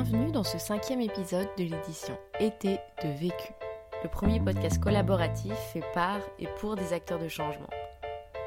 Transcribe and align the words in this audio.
Bienvenue 0.00 0.30
dans 0.30 0.44
ce 0.44 0.58
cinquième 0.58 1.00
épisode 1.00 1.48
de 1.58 1.64
l'édition 1.64 2.16
Été 2.38 2.78
de 3.02 3.08
Vécu, 3.18 3.52
le 4.04 4.08
premier 4.08 4.38
podcast 4.38 4.78
collaboratif 4.78 5.52
fait 5.72 5.82
par 5.92 6.20
et 6.38 6.46
pour 6.60 6.76
des 6.76 6.92
acteurs 6.92 7.18
de 7.18 7.26
changement. 7.26 7.66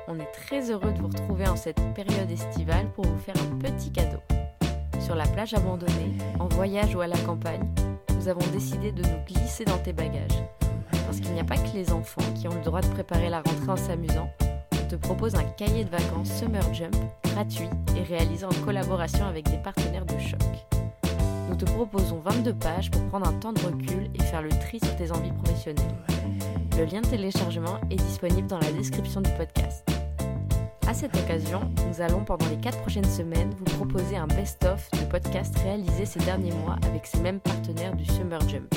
On 0.08 0.18
est 0.18 0.32
très 0.32 0.72
heureux 0.72 0.94
de 0.94 1.00
vous 1.00 1.10
retrouver 1.10 1.50
en 1.50 1.58
cette 1.58 1.82
période 1.94 2.32
estivale 2.32 2.90
pour 2.96 3.06
vous 3.06 3.18
faire 3.18 3.36
un 3.36 3.58
petit 3.58 3.92
cadeau. 3.92 4.22
Sur 5.02 5.16
la 5.16 5.28
plage 5.28 5.54
abandonnée, 5.54 6.16
en 6.40 6.48
voyage 6.48 6.96
ou 6.96 7.01
à 7.01 7.08
la 7.08 7.18
campagne, 7.18 7.70
nous 8.15 8.29
avons 8.29 8.47
décidé 8.54 8.94
de 8.94 9.02
nous 9.02 9.26
glisser 9.28 9.65
dans 9.65 9.79
tes 9.79 9.92
bagages. 9.92 10.42
Parce 11.06 11.20
qu'il 11.20 11.33
n'y 11.33 11.42
a 11.42 11.44
pas 11.44 11.58
que 11.58 11.76
les 11.76 11.92
enfants 11.92 12.22
qui 12.33 12.47
ont 12.47 12.56
le 12.56 12.63
droit 12.63 12.79
de 12.79 12.88
préparer 12.88 13.29
la 13.29 13.42
rentrée 13.42 13.72
en 13.72 13.76
s'amusant. 13.76 14.31
On 14.81 14.88
te 14.88 14.96
propose 14.96 15.36
un 15.36 15.44
cahier 15.44 15.83
de 15.83 15.90
vacances 15.90 16.31
Summer 16.31 16.73
Jump 16.73 16.95
gratuit 17.26 17.70
et 17.98 18.04
réalisé 18.04 18.45
en 18.45 18.63
collaboration 18.63 19.26
avec 19.26 19.49
des 19.52 19.58
partenaires 19.58 20.05
de 20.05 20.18
choc. 20.18 20.40
Nous 21.62 21.68
te 21.68 21.73
proposons 21.73 22.20
22 22.22 22.55
pages 22.55 22.90
pour 22.90 23.06
prendre 23.10 23.28
un 23.28 23.34
temps 23.34 23.54
de 23.54 23.60
recul 23.60 24.10
et 24.16 24.24
faire 24.24 24.42
le 24.42 24.50
tri 24.50 24.80
sur 24.80 24.96
tes 24.96 25.12
envies 25.12 25.32
professionnelles. 25.32 25.96
Le 26.76 26.86
lien 26.86 27.02
de 27.02 27.08
téléchargement 27.08 27.80
est 27.92 27.98
disponible 27.98 28.48
dans 28.48 28.58
la 28.58 28.72
description 28.72 29.22
du 29.22 29.30
podcast. 29.38 29.88
À 30.88 30.96
cette 30.96 31.16
occasion, 31.16 31.72
nous 31.88 32.02
allons 32.02 32.26
pendant 32.26 32.48
les 32.48 32.58
4 32.58 32.80
prochaines 32.80 33.05
semaines 33.05 33.52
vous 33.60 33.78
proposer 33.78 34.18
un 34.18 34.26
best-of 34.26 34.90
de 34.94 35.05
podcasts 35.05 35.55
réalisés 35.60 36.08
ces 36.08 36.20
derniers 36.22 36.52
mois 36.52 36.78
avec 36.88 37.05
ces 37.05 37.20
mêmes 37.20 37.40
partenaires 37.40 37.96
du 37.96 38.05
Summer 38.05 38.41
Jump. 38.50 38.74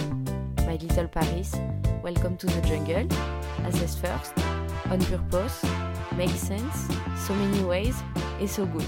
My 0.69 0.77
Little 0.77 1.09
Paris, 1.09 1.53
Welcome 2.03 2.37
to 2.37 2.49
the 2.49 2.67
Jungle, 2.67 3.09
Assess 3.67 3.97
First, 3.97 4.35
On 4.91 4.99
Purpose, 4.99 5.63
Make 6.19 6.37
Sense, 6.37 6.89
So 7.17 7.33
Many 7.33 7.63
Ways 7.63 7.95
et 8.43 8.47
So 8.47 8.67
Good. 8.67 8.85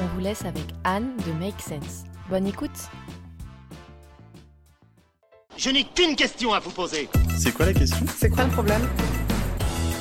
On 0.00 0.06
vous 0.14 0.20
laisse 0.20 0.44
avec 0.44 0.66
Anne 0.84 1.16
de 1.26 1.32
Make 1.32 1.60
Sense. 1.60 2.04
Bonne 2.30 2.46
écoute 2.46 2.88
Je 5.64 5.70
n'ai 5.70 5.84
qu'une 5.84 6.14
question 6.14 6.52
à 6.52 6.60
vous 6.60 6.70
poser. 6.70 7.08
C'est 7.38 7.50
quoi 7.50 7.64
la 7.64 7.72
question? 7.72 8.04
C'est 8.18 8.28
quoi 8.28 8.44
le 8.44 8.50
problème? 8.50 8.82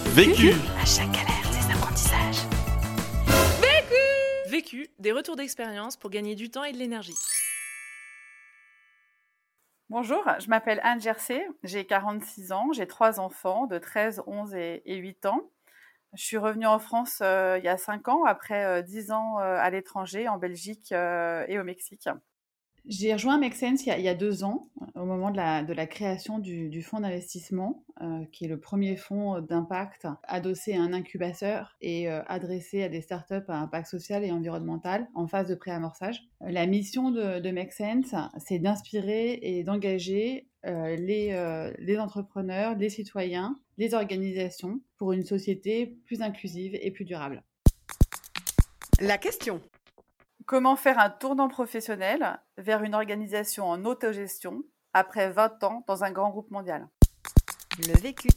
Vécu 0.07 0.51
À 0.77 0.83
chaque 0.83 1.09
galère, 1.11 1.49
des 1.53 1.71
apprentissages. 1.73 2.41
Vécu, 4.49 4.89
des 4.99 5.13
retours 5.13 5.38
d'expérience 5.38 5.95
pour 5.95 6.09
gagner 6.09 6.35
du 6.35 6.49
temps 6.49 6.65
et 6.65 6.73
de 6.73 6.77
l'énergie. 6.77 7.15
Bonjour, 9.88 10.21
je 10.38 10.49
m'appelle 10.49 10.81
Anne 10.83 10.99
Gercé, 10.99 11.41
j'ai 11.63 11.85
46 11.85 12.51
ans, 12.51 12.73
j'ai 12.73 12.85
trois 12.85 13.21
enfants 13.21 13.66
de 13.66 13.77
13, 13.77 14.23
11 14.27 14.55
et, 14.55 14.81
et 14.85 14.97
8 14.97 15.27
ans. 15.27 15.49
Je 16.13 16.25
suis 16.25 16.38
revenue 16.38 16.67
en 16.67 16.79
France 16.79 17.19
euh, 17.21 17.57
il 17.57 17.63
y 17.63 17.69
a 17.69 17.77
5 17.77 18.09
ans, 18.09 18.25
après 18.25 18.66
euh, 18.66 18.81
10 18.81 19.13
ans 19.13 19.39
euh, 19.39 19.55
à 19.57 19.69
l'étranger, 19.69 20.27
en 20.27 20.38
Belgique 20.38 20.91
euh, 20.91 21.45
et 21.47 21.57
au 21.57 21.63
Mexique. 21.63 22.09
J'ai 22.85 23.13
rejoint 23.13 23.37
Make 23.37 23.55
Sense 23.55 23.85
il 23.85 24.01
y, 24.01 24.09
a, 24.09 24.13
deux 24.13 24.43
ans, 24.43 24.67
au 24.95 25.05
moment 25.05 25.31
de 25.31 25.37
la, 25.37 25.87
création 25.87 26.39
du, 26.39 26.67
du 26.69 26.81
fonds 26.81 26.99
d'investissement, 26.99 27.85
euh, 28.01 28.25
qui 28.31 28.45
est 28.45 28.49
le 28.49 28.59
premier 28.59 28.97
fonds 28.97 29.39
d'impact 29.39 30.07
adossé 30.23 30.73
à 30.73 30.81
un 30.81 30.91
incubateur 30.91 31.77
et 31.79 32.09
euh, 32.09 32.21
adressé 32.27 32.83
à 32.83 32.89
des 32.89 33.01
startups 33.01 33.45
à 33.47 33.57
impact 33.59 33.87
social 33.87 34.25
et 34.25 34.31
environnemental 34.31 35.07
en 35.15 35.27
phase 35.27 35.47
de 35.47 35.55
préamorçage. 35.55 36.27
Euh, 36.41 36.51
La 36.51 36.65
mission 36.65 37.11
de, 37.11 37.39
de 37.39 37.51
Make 37.51 37.71
Sense, 37.71 38.15
c'est 38.37 38.59
d'inspirer 38.59 39.39
et 39.41 39.63
d'engager 39.63 40.49
euh, 40.65 40.95
euh, 40.97 41.73
les 41.77 41.99
entrepreneurs, 41.99 42.75
les 42.77 42.89
citoyens, 42.89 43.59
les 43.77 43.93
organisations 43.93 44.79
pour 44.97 45.11
une 45.11 45.23
société 45.23 45.97
plus 46.05 46.21
inclusive 46.21 46.77
et 46.81 46.91
plus 46.91 47.05
durable. 47.05 47.43
La 49.01 49.17
question. 49.17 49.61
Comment 50.45 50.75
faire 50.75 50.99
un 50.99 51.09
tournant 51.09 51.47
professionnel 51.47 52.39
vers 52.58 52.83
une 52.83 52.95
organisation 52.95 53.66
en 53.66 53.86
autogestion 53.86 54.63
après 54.91 55.31
20 55.31 55.63
ans 55.63 55.85
dans 55.88 56.03
un 56.03 56.11
grand 56.11 56.31
groupe 56.31 56.52
mondial? 56.52 56.88
Le 57.80 57.94
vécu. 58.02 58.27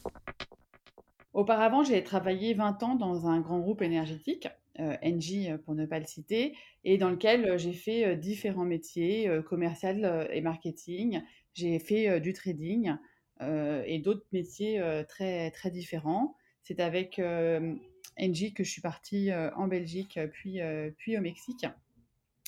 Auparavant, 1.33 1.83
j'ai 1.83 2.03
travaillé 2.03 2.53
20 2.53 2.83
ans 2.83 2.95
dans 2.95 3.27
un 3.27 3.41
grand 3.41 3.59
groupe 3.59 3.81
énergétique, 3.81 4.47
euh, 4.79 4.95
Engie 5.03 5.51
euh, 5.51 5.57
pour 5.57 5.75
ne 5.75 5.85
pas 5.85 5.99
le 5.99 6.05
citer, 6.05 6.55
et 6.85 6.97
dans 6.97 7.09
lequel 7.09 7.45
euh, 7.45 7.57
j'ai 7.57 7.73
fait 7.73 8.05
euh, 8.05 8.15
différents 8.15 8.65
métiers, 8.65 9.27
euh, 9.27 9.41
commercial 9.41 10.29
et 10.31 10.41
marketing. 10.41 11.21
J'ai 11.55 11.77
fait 11.79 12.09
euh, 12.09 12.19
du 12.19 12.31
trading 12.31 12.95
euh, 13.41 13.83
et 13.85 13.99
d'autres 13.99 14.25
métiers 14.31 14.79
euh, 14.79 15.03
très, 15.03 15.51
très 15.51 15.71
différents. 15.71 16.35
C'est 16.63 16.79
avec 16.79 17.19
euh, 17.19 17.75
Engie 18.19 18.53
que 18.53 18.63
je 18.63 18.71
suis 18.71 18.81
partie 18.81 19.31
euh, 19.31 19.53
en 19.55 19.67
Belgique, 19.67 20.19
puis, 20.31 20.61
euh, 20.61 20.89
puis 20.97 21.17
au 21.17 21.21
Mexique. 21.21 21.65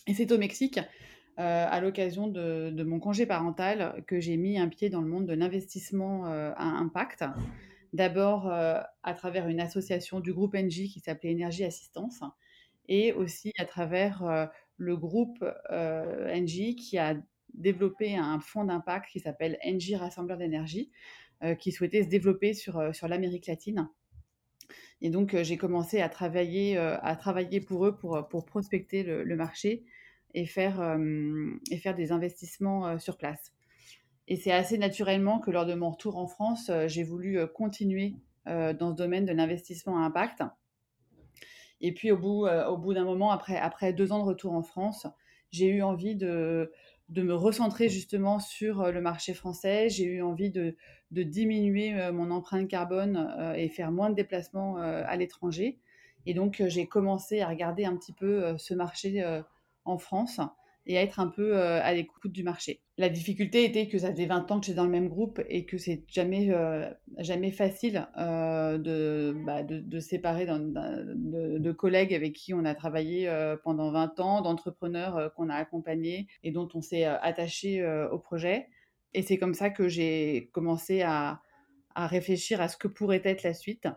Et 0.10 0.16
c'est 0.16 0.32
au 0.32 0.40
Mexique, 0.40 0.80
euh, 0.80 1.66
à 1.70 1.80
l'occasion 1.82 2.26
de, 2.26 2.84
mon 2.84 3.00
congé 3.00 3.28
parental, 3.28 4.04
que 4.08 4.20
j'ai 4.20 4.38
mis 4.38 4.58
un 4.58 4.68
pied 4.68 4.90
dans 4.90 5.02
le 5.02 5.08
monde 5.08 5.28
de 5.28 5.34
l'investissement 5.34 6.26
euh, 6.26 6.52
à 6.56 6.64
impact. 6.64 7.26
D'abord 7.94 8.52
euh, 8.52 8.80
à 9.04 9.14
travers 9.14 9.48
une 9.48 9.60
association 9.60 10.20
du 10.20 10.34
groupe 10.34 10.56
Engie 10.56 10.90
qui 10.90 11.00
s'appelait 11.00 11.30
Énergie 11.30 11.64
Assistance, 11.64 12.22
et 12.88 13.14
aussi 13.14 13.54
à 13.60 13.66
travers 13.66 14.50
le 14.78 14.98
groupe 14.98 15.46
Engie 15.70 16.76
qui 16.76 16.98
a 16.98 17.14
développé 17.54 18.16
un 18.16 18.40
fonds 18.40 18.64
d'impact 18.64 19.12
qui 19.12 19.20
s'appelle 19.20 19.60
Engie 19.64 19.96
Rassembleur 19.96 20.40
d'énergie, 20.40 20.90
qui 21.60 21.72
souhaitait 21.72 22.02
se 22.02 22.10
développer 22.10 22.56
sur 22.56 23.08
l'Amérique 23.08 23.46
latine. 23.46 23.88
Et 25.02 25.10
donc, 25.10 25.34
euh, 25.34 25.44
j'ai 25.44 25.58
commencé 25.58 26.02
à 26.02 26.10
travailler, 26.10 26.78
euh, 26.78 26.98
à 27.02 27.16
travailler 27.16 27.62
pour 27.62 27.86
eux 27.86 27.96
pour, 27.96 28.28
pour 28.30 28.46
prospecter 28.46 29.04
le, 29.04 29.36
marché 29.36 29.84
et 30.34 30.46
faire, 30.46 30.82
euh, 30.82 31.52
et 31.72 31.78
faire 31.78 31.96
des 31.96 32.12
investissements 32.12 32.88
euh, 32.88 32.98
sur 32.98 33.18
place. 33.18 33.54
Et 34.28 34.36
c'est 34.36 34.52
assez 34.52 34.78
naturellement 34.78 35.40
que 35.40 35.50
lors 35.50 35.66
de 35.66 35.74
mon 35.74 35.90
retour 35.90 36.18
en 36.18 36.28
France, 36.28 36.70
euh, 36.70 36.88
j'ai 36.88 37.04
voulu 37.04 37.40
euh, 37.40 37.48
continuer 37.48 38.16
euh, 38.48 38.74
dans 38.74 38.92
ce 38.92 38.96
domaine 38.96 39.26
de 39.26 39.34
l'investissement 39.34 39.98
à 39.98 40.06
impact. 40.06 40.44
Et 41.82 41.94
puis 41.94 42.12
au 42.12 42.18
bout, 42.18 42.46
euh, 42.46 42.76
bout 42.78 42.94
d'un 42.94 43.06
moment, 43.06 43.32
après, 43.32 43.58
après 43.58 43.92
deux 43.92 44.12
ans 44.12 44.20
de 44.20 44.26
retour 44.26 44.54
en 44.54 44.62
France, 44.62 45.08
j'ai 45.52 45.68
eu 45.68 45.82
envie 45.82 46.16
de, 46.16 46.72
de 47.10 47.24
me 47.24 47.34
recentrer 47.34 47.90
justement 47.90 48.40
sur 48.40 48.82
euh, 48.82 48.92
le 48.92 49.02
marché 49.02 49.34
français. 49.34 49.90
J'ai 49.90 50.06
eu 50.06 50.22
envie 50.22 50.52
de, 50.52 50.76
diminuer 51.12 52.00
euh, 52.00 52.14
mon 52.14 52.32
empreinte 52.32 52.68
carbone 52.68 53.34
euh, 53.40 53.54
et 53.54 53.68
faire 53.68 53.92
moins 53.92 54.10
de 54.10 54.16
déplacements 54.16 54.78
à 54.78 55.16
l'étranger. 55.16 55.80
Et 56.26 56.34
donc 56.34 56.62
j'ai 56.68 56.86
commencé 56.86 57.42
à 57.42 57.48
regarder 57.48 57.86
un 57.86 57.96
petit 57.96 58.14
peu 58.14 58.58
ce 58.58 58.74
marché 58.74 59.24
en 59.86 59.98
France 59.98 60.40
et 60.90 60.98
à 60.98 61.04
être 61.04 61.20
un 61.20 61.28
peu 61.28 61.56
euh, 61.56 61.80
à 61.84 61.94
l'écoute 61.94 62.32
du 62.32 62.44
marché. 62.44 62.82
La 62.98 63.10
difficulté 63.10 63.64
était 63.64 63.88
que 63.88 64.00
ça 64.00 64.12
faisait 64.12 64.26
20 64.26 64.52
ans 64.52 64.60
que 64.60 64.66
j'étais 64.66 64.76
dans 64.76 64.86
le 64.86 64.90
même 64.90 65.08
groupe 65.08 65.40
et 65.48 65.64
que 65.64 65.78
c'est 65.78 66.04
jamais, 66.08 66.48
euh, 66.50 66.90
jamais 67.20 67.52
facile 67.52 68.08
euh, 68.18 68.80
de, 68.80 69.36
bah, 69.46 69.62
de, 69.62 70.00
séparer 70.00 70.48
de, 70.48 71.72
collègues 71.74 72.16
avec 72.16 72.34
qui 72.34 72.56
on 72.56 72.66
a 72.66 72.74
travaillé 72.74 73.32
pendant 73.64 73.92
20 73.92 74.20
ans, 74.20 74.42
d'entrepreneurs 74.42 75.32
qu'on 75.36 75.50
a 75.50 75.54
accompagnés 75.54 76.28
et 76.44 76.52
dont 76.52 76.68
on 76.74 76.82
s'est 76.82 77.06
attaché 77.06 77.86
au 78.12 78.18
projet. 78.18 78.68
Et 79.14 79.22
c'est 79.22 79.38
comme 79.38 79.54
ça 79.54 79.70
que 79.70 79.88
j'ai 79.88 80.50
commencé 80.54 81.04
à, 81.04 81.42
à 81.94 82.08
réfléchir 82.08 82.62
à 82.62 82.68
ce 82.68 82.78
que 82.78 82.88
pourrait 82.88 83.22
être 83.24 83.44
la 83.44 83.54
suite. 83.54 83.88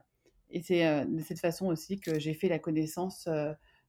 Et 0.50 0.60
c'est 0.60 1.06
de 1.06 1.20
cette 1.22 1.40
façon 1.40 1.68
aussi 1.68 1.98
que 1.98 2.18
j'ai 2.18 2.34
fait 2.34 2.48
la 2.48 2.58
connaissance 2.58 3.26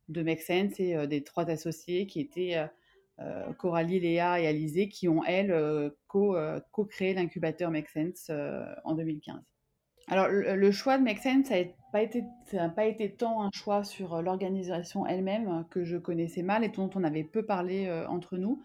de 0.08 0.24
Make 0.24 0.41
Sense 0.41 0.80
et 0.80 1.06
des 1.08 1.24
trois 1.24 1.50
associés 1.50 2.08
qui 2.08 2.22
étaient 2.22 2.56
Coralie, 3.57 4.00
Léa 4.00 4.40
et 4.40 4.47
Alizé, 4.47 4.90
qui 4.90 5.07
ont, 5.07 5.24
elles, 5.24 5.51
euh, 5.51 5.90
euh, 6.16 6.59
co-créé 6.72 7.13
l'incubateur 7.13 7.72
Make 7.72 7.90
Sense 7.90 8.28
euh, 8.29 8.66
en 8.84 8.96
2015. 8.96 9.41
Alors, 10.07 10.28
le, 10.28 10.72
choix 10.72 10.97
de 10.97 11.03
Make 11.03 11.19
Sense, 11.19 11.47
ça 11.47 11.63
n'a 11.63 12.69
pas, 12.69 12.75
pas 12.75 12.85
été 12.85 13.12
tant 13.12 13.41
un 13.41 13.50
choix 13.53 13.84
sur 13.84 14.16
euh, 14.16 14.22
l'organisation 14.22 15.07
elle-même 15.07 15.47
euh, 15.47 15.63
que 15.69 15.85
je 15.85 15.97
connaissais 15.97 16.44
mal 16.44 16.63
et 16.63 16.69
dont 16.69 16.90
on 16.96 17.03
avait 17.03 17.23
peu 17.23 17.46
parlé 17.46 17.88
euh, 17.88 18.06
entre 18.09 18.38
nous, 18.38 18.62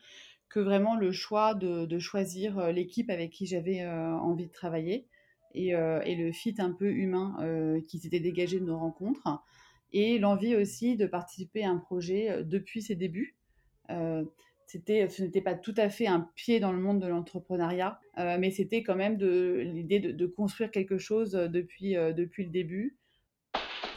que 0.49 0.59
vraiment 0.59 0.97
le 0.97 1.13
choix 1.13 1.55
de, 1.55 1.99
choisir 1.99 2.59
euh, 2.59 2.73
l'équipe 2.73 3.09
avec 3.09 3.31
qui 3.31 3.47
j'avais 3.47 3.83
euh, 3.83 4.13
envie 4.15 4.47
de 4.47 4.53
travailler 4.53 5.07
et, 5.55 5.75
euh, 5.75 6.01
le 6.05 6.33
fit 6.33 6.57
un 6.59 6.73
peu 6.73 6.91
humain 6.91 7.37
euh, 7.41 7.81
qui 7.89 7.99
s'était 8.01 8.21
dégagé 8.21 8.59
de 8.59 8.65
nos 8.65 8.79
rencontres 8.79 9.43
et 9.93 10.19
l'envie 10.19 10.57
aussi 10.57 10.97
de 10.97 11.07
participer 11.07 11.65
à 11.65 11.71
un 11.71 11.79
projet 11.79 12.31
euh, 12.31 12.43
depuis 12.43 12.83
ses 12.83 12.97
débuts. 12.97 13.38
Euh, 13.91 14.25
c'était, 14.67 15.09
ce 15.09 15.23
n'était 15.23 15.41
pas 15.41 15.55
tout 15.55 15.75
à 15.79 15.89
fait 15.89 16.07
un 16.07 16.29
pied 16.35 16.61
dans 16.61 16.73
le 16.73 16.79
monde 16.79 17.01
de 17.01 17.07
l'entrepreneuriat, 17.07 18.01
euh, 18.19 18.37
mais 18.39 18.51
c'était 18.51 18.83
quand 18.83 18.97
même 18.97 19.17
de 19.17 19.63
l'idée 19.65 19.99
de, 19.99 20.13
de 20.13 20.27
construire 20.27 20.71
quelque 20.71 20.99
chose 20.99 21.35
euh, 21.37 21.49
depuis, 21.49 21.97
euh, 21.97 22.13
depuis 22.13 22.45
le 22.45 22.51
début. 22.51 22.99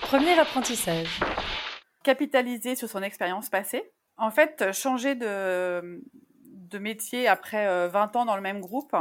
Premier 0.02 0.38
apprentissage. 0.40 1.20
Capitaliser 2.04 2.76
sur 2.76 2.90
son 2.90 3.04
expérience 3.04 3.50
passée. 3.50 3.84
En 4.18 4.32
fait, 4.32 4.72
changer 4.72 5.16
de, 5.16 6.02
de 6.46 6.78
métier 6.80 7.28
après 7.28 7.68
euh, 7.68 7.88
20 7.90 8.16
ans 8.16 8.26
dans 8.26 8.36
le 8.36 8.42
même 8.42 8.62
groupe, 8.62 8.96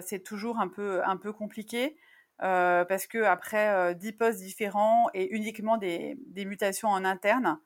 c'est 0.00 0.22
toujours 0.22 0.58
un 0.58 0.68
peu, 0.68 1.02
un 1.04 1.16
peu 1.16 1.32
compliqué. 1.32 1.96
euh, 2.42 2.84
parce 2.84 3.06
que 3.06 3.22
après 3.22 3.68
euh, 3.68 3.94
10 3.94 4.12
postes 4.12 4.40
différents 4.40 5.06
et 5.14 5.34
uniquement 5.34 5.76
des, 5.78 6.18
des 6.26 6.44
mutations 6.44 6.88
en 6.88 7.04
interne, 7.04 7.58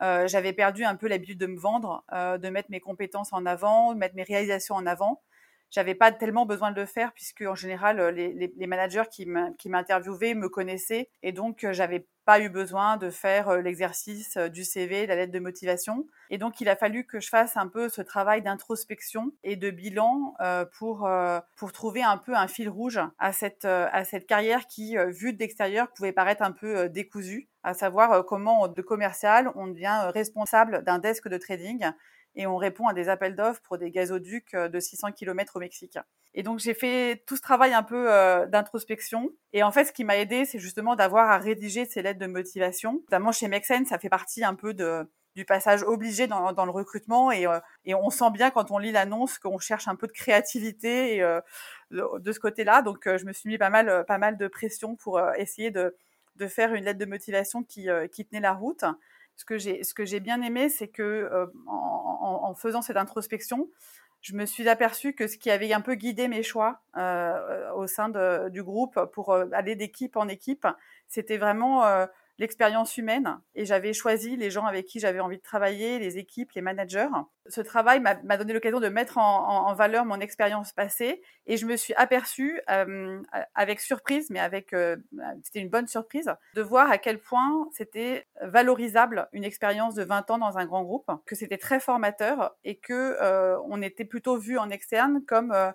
j'avais 0.00 0.52
perdu 0.52 0.84
un 0.84 0.96
peu 0.96 1.08
l'habitude 1.08 1.38
de 1.38 1.46
me 1.46 1.58
vendre, 1.58 2.04
de 2.12 2.48
mettre 2.48 2.70
mes 2.70 2.80
compétences 2.80 3.32
en 3.32 3.46
avant, 3.46 3.94
de 3.94 3.98
mettre 3.98 4.14
mes 4.14 4.22
réalisations 4.22 4.74
en 4.74 4.86
avant 4.86 5.22
j'avais 5.76 5.94
pas 5.94 6.10
tellement 6.10 6.46
besoin 6.46 6.70
de 6.70 6.80
le 6.80 6.86
faire 6.86 7.12
puisque 7.12 7.42
en 7.42 7.54
général 7.54 8.00
euh, 8.00 8.10
les, 8.10 8.66
managers 8.66 9.10
qui 9.10 9.26
m'interviewaient 9.26 10.32
me 10.32 10.48
connaissaient 10.48 11.10
et 11.22 11.32
donc 11.32 11.64
euh, 11.64 11.74
j'avais 11.74 12.06
pas 12.24 12.40
eu 12.40 12.48
besoin 12.48 12.96
de 12.96 13.10
faire 13.10 13.50
euh, 13.50 13.60
l'exercice 13.60 14.38
du 14.38 14.64
CV, 14.64 15.06
la 15.06 15.16
lettre 15.16 15.32
de 15.32 15.38
motivation. 15.38 16.06
Et 16.30 16.38
donc 16.38 16.62
il 16.62 16.70
a 16.70 16.76
fallu 16.76 17.04
que 17.04 17.20
je 17.20 17.28
fasse 17.28 17.58
un 17.58 17.68
peu 17.68 17.90
ce 17.90 18.00
travail 18.00 18.40
d'introspection 18.40 19.32
et 19.44 19.56
de 19.56 19.70
bilan 19.70 20.34
pour 20.78 21.08
trouver 21.72 22.02
un 22.02 22.16
peu 22.16 22.34
un 22.34 22.48
fil 22.48 22.68
rouge 22.68 22.98
à 23.18 23.32
cette 23.32 23.64
à 23.64 24.04
cette 24.04 24.26
carrière 24.26 24.66
qui, 24.66 24.96
vue 25.08 25.34
d'extérieur, 25.34 25.92
pouvait 25.92 26.12
paraître 26.12 26.42
un 26.42 26.50
peu 26.50 26.88
décousue. 26.88 27.48
À 27.62 27.74
savoir 27.74 28.24
comment 28.26 28.66
de 28.66 28.82
commercial 28.82 29.52
on 29.54 29.68
devient 29.68 30.10
responsable 30.12 30.82
d'un 30.82 30.98
desk 30.98 31.28
de 31.28 31.36
trading 31.36 31.92
et 32.36 32.46
on 32.46 32.56
répond 32.56 32.86
à 32.86 32.92
des 32.92 33.08
appels 33.08 33.34
d'offres 33.34 33.62
pour 33.62 33.78
des 33.78 33.90
gazoducs 33.90 34.54
euh, 34.54 34.68
de 34.68 34.78
600 34.78 35.12
km 35.12 35.56
au 35.56 35.58
Mexique. 35.58 35.98
Et 36.34 36.42
donc 36.42 36.58
j'ai 36.58 36.74
fait 36.74 37.24
tout 37.26 37.36
ce 37.36 37.40
travail 37.40 37.72
un 37.72 37.82
peu 37.82 38.12
euh, 38.12 38.46
d'introspection. 38.46 39.30
Et 39.54 39.62
en 39.62 39.72
fait, 39.72 39.86
ce 39.86 39.92
qui 39.92 40.04
m'a 40.04 40.18
aidé, 40.18 40.44
c'est 40.44 40.58
justement 40.58 40.94
d'avoir 40.94 41.30
à 41.30 41.38
rédiger 41.38 41.86
ces 41.86 42.02
lettres 42.02 42.20
de 42.20 42.26
motivation. 42.26 43.00
Notamment 43.04 43.32
chez 43.32 43.48
Mexen, 43.48 43.86
ça 43.86 43.98
fait 43.98 44.10
partie 44.10 44.44
un 44.44 44.54
peu 44.54 44.74
du 44.74 45.44
passage 45.46 45.82
obligé 45.82 46.26
dans, 46.26 46.64
le 46.64 46.70
recrutement. 46.70 47.32
Et, 47.32 47.46
euh, 47.46 47.58
et, 47.86 47.94
on 47.94 48.10
sent 48.10 48.30
bien 48.32 48.50
quand 48.50 48.70
on 48.70 48.78
lit 48.78 48.92
l'annonce 48.92 49.38
qu'on 49.38 49.58
cherche 49.58 49.88
un 49.88 49.96
peu 49.96 50.06
de 50.06 50.12
créativité 50.12 51.20
de, 51.90 52.32
ce 52.32 52.38
côté-là. 52.38 52.82
Donc 52.82 53.04
je 53.06 53.24
me 53.24 53.32
suis 53.32 53.48
mis 53.48 53.56
pas 53.56 53.70
mal, 53.70 54.04
pas 54.06 54.18
mal 54.18 54.36
de 54.36 54.46
pression 54.46 54.94
pour 54.94 55.18
essayer 55.36 55.70
de, 55.70 55.96
de 56.36 56.46
faire 56.46 56.74
une 56.74 56.84
lettre 56.84 56.98
de 56.98 57.06
motivation 57.06 57.62
qui, 57.62 57.88
qui 58.12 58.26
tenait 58.26 58.40
la 58.40 58.52
route 58.52 58.84
ce 59.36 59.44
que 59.44 59.58
j'ai 59.58 59.84
ce 59.84 59.94
que 59.94 60.04
j'ai 60.04 60.20
bien 60.20 60.40
aimé, 60.42 60.68
c'est 60.68 60.88
que 60.88 61.02
euh, 61.02 61.46
en, 61.66 62.54
faisant 62.54 62.82
cette 62.82 62.96
introspection, 62.96 63.68
je 64.22 64.34
me 64.34 64.46
suis 64.46 64.68
aperçue 64.68 65.14
que 65.14 65.28
ce 65.28 65.36
qui 65.36 65.50
avait 65.50 65.72
un 65.72 65.82
peu 65.82 65.94
guidé 65.94 66.26
mes 66.26 66.42
choix 66.42 66.80
euh, 66.96 67.70
au 67.74 67.86
sein 67.86 68.08
du 68.48 68.62
groupe 68.62 68.98
pour 69.12 69.32
euh, 69.32 69.46
aller 69.52 69.76
d'équipe 69.76 70.16
en 70.16 70.28
équipe, 70.28 70.66
c'était 71.06 71.36
vraiment 71.36 71.84
l'expérience 72.38 72.96
humaine 72.96 73.38
et 73.54 73.64
j'avais 73.64 73.92
choisi 73.92 74.36
les 74.36 74.50
gens 74.50 74.66
avec 74.66 74.86
qui 74.86 75.00
j'avais 75.00 75.20
envie 75.20 75.38
de 75.38 75.42
travailler, 75.42 75.98
les 75.98 76.18
équipes, 76.18 76.52
les 76.52 76.62
managers. 76.62 77.08
Ce 77.48 77.60
travail 77.60 78.00
m'a 78.00 78.36
donné 78.36 78.52
l'occasion 78.52 78.80
de 78.80 78.88
mettre 78.88 79.18
en, 79.18 79.68
en, 79.68 79.74
valeur 79.74 80.04
mon 80.04 80.20
expérience 80.20 80.72
passée 80.72 81.22
et 81.46 81.56
je 81.56 81.66
me 81.66 81.76
suis 81.76 81.94
aperçue 81.94 82.60
euh, 82.70 83.22
avec 83.54 83.80
surprise, 83.80 84.30
mais 84.30 84.40
avec 84.40 84.72
euh, 84.72 84.96
c'était 85.42 85.60
une 85.60 85.68
bonne 85.68 85.86
surprise, 85.86 86.30
de 86.54 86.62
voir 86.62 86.90
à 86.90 86.98
quel 86.98 87.20
point 87.20 87.68
c'était 87.72 88.26
valorisable 88.42 89.28
une 89.32 89.44
expérience 89.44 89.94
de 89.94 90.02
20 90.02 90.30
ans 90.30 90.38
dans 90.38 90.58
un 90.58 90.66
grand 90.66 90.82
groupe, 90.82 91.10
que 91.24 91.34
c'était 91.34 91.58
très 91.58 91.80
formateur 91.80 92.56
et 92.64 92.76
que 92.76 93.16
euh, 93.20 93.58
on 93.68 93.82
était 93.82 94.04
plutôt 94.04 94.36
vu 94.36 94.58
en 94.58 94.70
externe 94.70 95.24
comme 95.26 95.52
euh, 95.52 95.70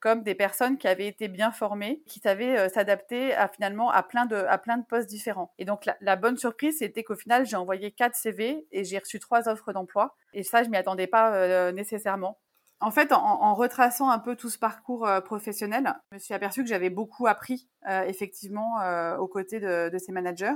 comme 0.00 0.22
des 0.22 0.34
personnes 0.34 0.78
qui 0.78 0.88
avaient 0.88 1.06
été 1.06 1.28
bien 1.28 1.50
formées, 1.50 2.02
qui 2.06 2.20
savaient 2.20 2.58
euh, 2.58 2.68
s'adapter 2.68 3.34
à 3.34 3.48
finalement 3.48 3.90
à 3.90 4.02
plein 4.02 4.26
de 4.26 4.36
à 4.36 4.58
plein 4.58 4.76
de 4.76 4.84
postes 4.84 5.08
différents. 5.08 5.52
Et 5.58 5.64
donc 5.64 5.88
la, 6.00 6.16
bonne 6.16 6.36
surprise, 6.36 6.78
c'était 6.78 7.02
qu'au 7.02 7.16
final, 7.16 7.46
j'ai 7.46 7.56
envoyé 7.56 7.90
quatre 7.90 8.14
CV 8.14 8.66
et 8.72 8.84
j'ai 8.84 8.98
reçu 8.98 9.18
trois 9.18 9.48
offres 9.48 9.72
d'emploi. 9.72 10.14
Et 10.32 10.42
ça, 10.42 10.62
je 10.62 10.68
m'y 10.68 10.76
attendais 10.76 11.06
pas 11.06 11.32
euh, 11.32 11.72
nécessairement. 11.72 12.38
En 12.80 12.90
fait, 12.90 13.10
en, 13.12 13.22
en, 13.22 13.54
retraçant 13.54 14.10
un 14.10 14.18
peu 14.18 14.36
tout 14.36 14.50
ce 14.50 14.58
parcours 14.58 15.06
euh, 15.06 15.22
professionnel, 15.22 15.94
je 16.10 16.16
me 16.16 16.18
suis 16.20 16.34
aperçue 16.34 16.62
que 16.62 16.68
j'avais 16.68 16.90
beaucoup 16.90 17.26
appris 17.26 17.68
effectivement 18.06 18.76
aux 19.18 19.28
côtés 19.28 19.60
de, 19.60 19.96
ces 19.98 20.12
managers. 20.12 20.52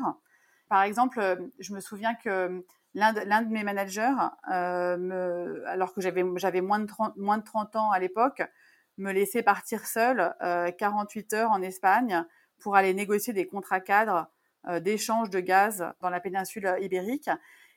Par 0.68 0.82
exemple, 0.82 1.20
je 1.58 1.72
me 1.72 1.80
souviens 1.80 2.14
que 2.14 2.64
l'un 2.94 3.12
de, 3.12 3.20
de, 3.20 3.52
mes 3.52 3.62
managers, 3.64 4.14
alors 4.42 5.94
que 5.94 6.00
j'avais 6.00 6.60
moins 6.60 6.80
de 6.80 6.86
30, 6.86 7.16
moins 7.16 7.38
de 7.38 7.44
30 7.44 7.76
ans 7.76 7.90
à 7.90 7.98
l'époque, 7.98 8.42
me 9.00 9.12
laisser 9.12 9.42
partir 9.42 9.86
seule 9.86 10.34
euh, 10.42 10.70
48 10.70 11.32
heures 11.34 11.50
en 11.50 11.62
Espagne 11.62 12.24
pour 12.60 12.76
aller 12.76 12.94
négocier 12.94 13.32
des 13.32 13.46
contrats 13.46 13.80
cadres 13.80 14.26
euh, 14.68 14.80
d'échange 14.80 15.30
de 15.30 15.40
gaz 15.40 15.84
dans 16.00 16.10
la 16.10 16.20
péninsule 16.20 16.76
ibérique. 16.80 17.30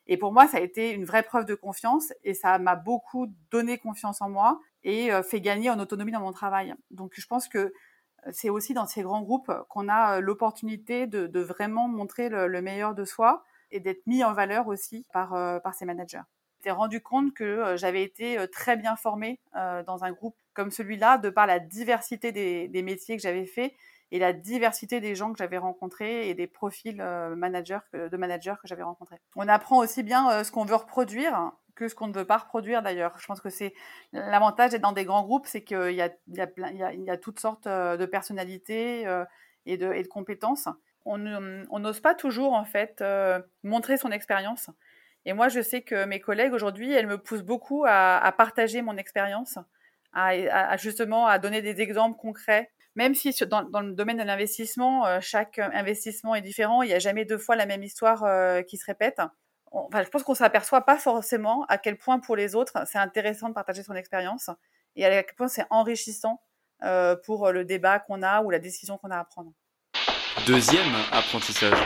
Et 0.08 0.18
pour 0.18 0.34
moi, 0.34 0.48
ça 0.48 0.58
a 0.58 0.60
été 0.60 0.92
une 0.92 1.06
vraie 1.06 1.24
preuve 1.24 1.46
de 1.46 1.56
confiance 1.56 2.14
et 2.24 2.34
ça 2.34 2.60
m'a 2.60 2.76
beaucoup 2.76 3.28
donné 3.52 3.78
confiance 3.78 4.22
en 4.22 4.30
moi 4.30 4.60
et 4.84 5.14
euh, 5.14 5.24
fait 5.24 5.40
gagner 5.40 5.70
en 5.70 5.80
autonomie 5.80 6.12
dans 6.12 6.20
mon 6.20 6.34
travail. 6.34 6.76
Donc 6.92 7.14
je 7.16 7.26
pense 7.26 7.48
que 7.48 7.58
euh, 7.58 7.72
c'est 8.32 8.50
aussi 8.50 8.74
dans 8.74 8.86
ces 8.86 9.02
grands 9.02 9.22
groupes 9.22 9.52
qu'on 9.70 9.88
a 9.88 10.18
euh, 10.18 10.20
l'opportunité 10.20 11.08
de, 11.08 11.40
vraiment 11.40 11.88
montrer 11.88 12.30
le, 12.30 12.48
le, 12.48 12.62
meilleur 12.62 12.96
de 12.96 13.06
soi 13.06 13.44
et 13.72 13.80
d'être 13.80 14.06
mis 14.06 14.24
en 14.24 14.34
valeur 14.34 14.68
aussi 14.68 15.06
par, 15.14 15.34
euh, 15.34 15.60
par 15.60 15.74
ces 15.74 15.86
managers 15.86 16.22
rendu 16.72 17.02
compte 17.02 17.34
que 17.34 17.44
euh, 17.44 17.78
j'avais 17.78 18.04
été 18.04 18.38
euh, 18.38 18.48
très 18.48 18.78
bien 18.78 18.96
formée 18.96 19.40
euh, 19.56 19.84
dans 19.84 20.04
un 20.04 20.12
groupe 20.12 20.38
comme 20.54 20.72
celui-là, 20.72 21.18
de 21.18 21.30
par 21.30 21.48
la 21.48 21.60
diversité 21.60 22.32
des, 22.32 22.82
métiers 22.84 23.16
que 23.16 23.22
j'avais 23.22 23.46
fait 23.46 23.76
et 24.12 24.20
la 24.20 24.34
diversité 24.34 25.02
des 25.02 25.16
gens 25.16 25.32
que 25.32 25.38
j'avais 25.38 25.58
rencontrés 25.58 26.30
et 26.30 26.36
des 26.36 26.48
profils 26.48 26.98
managers 27.36 27.80
de 27.94 28.16
managers 28.18 28.54
que 28.62 28.68
j'avais 28.68 28.84
rencontrés. 28.84 29.20
On 29.36 29.48
apprend 29.48 29.80
aussi 29.80 30.04
bien 30.04 30.44
ce 30.44 30.52
qu'on 30.52 30.66
veut 30.66 30.76
reproduire 30.76 31.52
que 31.76 31.88
ce 31.88 31.96
qu'on 31.96 32.08
ne 32.08 32.14
veut 32.14 32.26
pas 32.26 32.38
reproduire 32.38 32.82
d'ailleurs. 32.82 33.18
Je 33.18 33.26
pense 33.26 33.42
que 33.42 33.50
c'est 33.50 33.74
l'avantage 34.12 34.72
d'être 34.72 34.82
dans 34.82 34.92
des 34.92 35.06
grands 35.06 35.24
groupes, 35.24 35.48
c'est 35.48 35.64
qu'il 35.64 35.92
y 35.92 36.02
a, 36.02 37.18
toutes 37.18 37.40
sortes 37.40 37.68
de 37.68 38.06
personnalités 38.06 39.08
et 39.66 39.78
de, 39.78 40.08
compétences. 40.08 40.70
On 41.06 41.18
n'ose 41.18 42.00
pas 42.00 42.16
toujours 42.16 42.54
en 42.54 42.66
fait 42.66 43.04
montrer 43.64 43.98
son 43.98 44.12
expérience. 44.12 44.70
Et 45.26 45.34
moi, 45.34 45.48
je 45.48 45.62
sais 45.62 45.82
que 45.82 46.06
mes 46.06 46.20
collègues 46.20 46.54
aujourd'hui, 46.54 46.92
elles 46.92 47.08
me 47.08 47.18
poussent 47.18 47.44
beaucoup 47.44 47.86
à 47.88 48.34
partager 48.38 48.82
mon 48.82 48.98
expérience, 48.98 49.58
à, 50.14 50.28
à, 50.28 50.78
justement 50.78 51.28
à 51.28 51.40
donner 51.40 51.62
des 51.62 51.82
exemples 51.82 52.18
concrets. 52.18 52.72
Même 52.96 53.16
si 53.16 53.34
dans, 53.46 53.64
dans 53.64 53.82
le 53.82 53.94
domaine 53.94 54.18
de 54.18 54.24
l'investissement, 54.24 55.08
euh, 55.08 55.20
chaque 55.20 55.58
investissement 55.58 56.36
est 56.36 56.42
différent, 56.42 56.84
il 56.84 56.90
n'y 56.90 56.94
a 56.94 57.00
jamais 57.00 57.26
deux 57.26 57.40
fois 57.40 57.56
la 57.56 57.66
même 57.66 57.84
histoire 57.84 58.24
euh, 58.24 58.62
qui 58.62 58.78
se 58.78 58.86
répète. 58.86 59.20
Enfin, 59.72 60.04
je 60.04 60.10
pense 60.10 60.22
qu'on 60.22 60.36
s'aperçoit 60.36 60.82
pas 60.82 60.98
forcément 60.98 61.66
à 61.68 61.80
quel 61.80 61.98
point 61.98 62.20
pour 62.20 62.36
les 62.36 62.54
autres 62.54 62.74
c'est 62.86 63.00
intéressant 63.00 63.50
de 63.50 63.56
partager 63.56 63.82
son 63.82 63.96
expérience 63.96 64.52
et 64.96 65.06
à 65.06 65.24
quel 65.24 65.36
point 65.36 65.48
c'est 65.48 65.66
enrichissant 65.72 66.40
euh, 66.84 67.16
pour 67.16 67.52
le 67.52 67.66
débat 67.66 67.98
qu'on 67.98 68.22
a 68.22 68.44
ou 68.44 68.52
la 68.52 68.60
décision 68.60 69.00
qu'on 69.00 69.10
a 69.10 69.18
à 69.18 69.24
prendre. 69.24 69.52
Deuxième 70.46 70.94
apprentissage. 71.12 71.78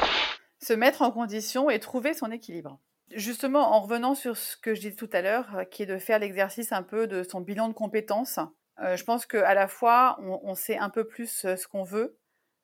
Se 0.60 0.74
mettre 0.74 1.02
en 1.04 1.12
condition 1.12 1.70
et 1.70 1.80
trouver 1.80 2.14
son 2.14 2.32
équilibre. 2.32 2.80
Justement, 3.14 3.74
en 3.74 3.80
revenant 3.80 4.16
sur 4.16 4.36
ce 4.36 4.58
que 4.58 4.76
je 4.76 4.82
disais 4.82 4.96
tout 4.96 5.10
à 5.14 5.22
l'heure, 5.22 5.56
euh, 5.56 5.64
qui 5.64 5.84
est 5.84 5.86
de 5.86 5.98
faire 5.98 6.20
l'exercice 6.20 6.74
un 6.74 6.84
peu 6.84 7.08
de 7.08 7.24
son 7.24 7.40
bilan 7.40 7.70
de 7.70 7.74
compétences, 7.74 8.40
euh, 8.80 8.98
je 8.98 9.04
pense 9.06 9.26
qu'à 9.26 9.54
la 9.54 9.68
fois, 9.70 10.18
on, 10.20 10.56
sait 10.56 10.78
un 10.78 10.90
peu 10.90 11.06
plus 11.06 11.46
euh, 11.46 11.56
ce 11.56 11.68
qu'on 11.68 11.84
veut 11.84 12.18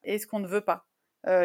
et 0.03 0.19
ce 0.19 0.27
qu'on 0.27 0.39
ne 0.39 0.47
veut 0.47 0.61
pas. 0.61 0.85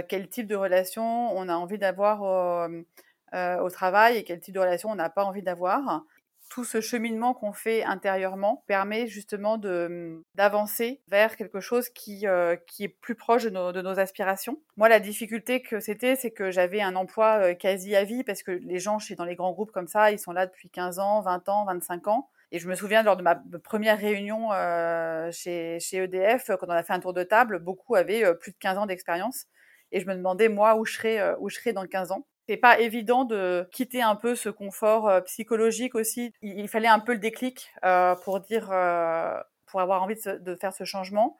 Quel 0.08 0.28
type 0.28 0.48
de 0.48 0.56
relation 0.56 1.30
on 1.38 1.48
a 1.48 1.54
envie 1.54 1.78
d'avoir 1.78 2.22
au, 2.22 3.62
au, 3.62 3.70
travail 3.70 4.16
et 4.16 4.24
quel 4.24 4.40
type 4.40 4.54
de 4.54 4.58
relation 4.58 4.90
on 4.90 4.96
n'a 4.96 5.08
pas 5.08 5.24
envie 5.24 5.44
d'avoir 5.44 6.02
tout 6.48 6.64
ce 6.64 6.80
cheminement 6.80 7.34
qu'on 7.34 7.52
fait 7.52 7.84
intérieurement 7.84 8.64
permet 8.66 9.06
justement 9.06 9.58
de 9.58 10.22
d'avancer 10.34 11.02
vers 11.08 11.36
quelque 11.36 11.60
chose 11.60 11.88
qui 11.88 12.26
euh, 12.26 12.56
qui 12.66 12.84
est 12.84 12.88
plus 12.88 13.14
proche 13.14 13.44
de 13.44 13.50
nos, 13.50 13.98
aspirations. 13.98 14.60
Moi, 14.76 14.88
la 14.88 15.00
difficulté 15.00 15.62
que 15.62 15.80
c'était, 15.80 16.16
c'est 16.16 16.30
que 16.30 16.50
j'avais 16.50 16.80
un 16.80 16.96
emploi 16.96 17.38
euh, 17.40 17.54
quasi 17.54 17.96
à 17.96 18.04
vie 18.04 18.24
parce 18.24 18.42
que 18.42 18.50
les 18.50 18.78
gens 18.78 18.98
chez 18.98 19.14
dans 19.14 19.24
les 19.24 19.36
grands 19.36 19.52
groupes 19.52 19.72
comme 19.72 19.88
ça, 19.88 20.10
ils 20.10 20.18
sont 20.18 20.32
là 20.32 20.46
depuis 20.46 20.70
15 20.70 20.98
ans, 20.98 21.20
20 21.22 21.48
ans, 21.48 21.64
25 21.66 22.08
ans. 22.08 22.30
Et 22.50 22.58
je 22.58 22.68
me 22.68 22.74
souviens 22.74 23.02
lors 23.02 23.16
de 23.16 23.22
ma 23.22 23.36
première 23.62 23.98
réunion 23.98 24.52
euh, 24.52 25.30
chez, 25.32 25.78
chez 25.80 25.98
EDF, 25.98 26.50
quand 26.58 26.66
on 26.68 26.70
a 26.70 26.82
fait 26.82 26.94
un 26.94 27.00
tour 27.00 27.12
de 27.12 27.22
table, 27.22 27.58
beaucoup 27.58 27.94
avaient 27.94 28.34
plus 28.36 28.52
de 28.52 28.56
15 28.58 28.78
ans 28.78 28.86
d'expérience. 28.86 29.46
Et 29.92 30.00
je 30.00 30.06
me 30.06 30.14
demandais, 30.14 30.48
moi, 30.48 30.76
où 30.76 30.86
je 30.86 30.94
serais, 30.94 31.34
où 31.40 31.50
je 31.50 31.56
serais 31.56 31.72
dans 31.74 31.86
15 31.86 32.12
ans 32.12 32.26
c'est 32.48 32.56
pas 32.56 32.80
évident 32.80 33.26
de 33.26 33.68
quitter 33.72 34.00
un 34.00 34.16
peu 34.16 34.34
ce 34.34 34.48
confort 34.48 35.06
euh, 35.06 35.20
psychologique 35.20 35.94
aussi. 35.94 36.32
Il, 36.40 36.66
fallait 36.68 36.88
un 36.88 36.98
peu 36.98 37.12
le 37.12 37.18
déclic 37.18 37.70
euh, 37.84 38.14
pour 38.16 38.40
dire, 38.40 38.70
euh, 38.72 39.38
pour 39.66 39.82
avoir 39.82 40.02
envie 40.02 40.14
de, 40.14 40.54
faire 40.54 40.72
ce 40.72 40.84
changement, 40.84 41.36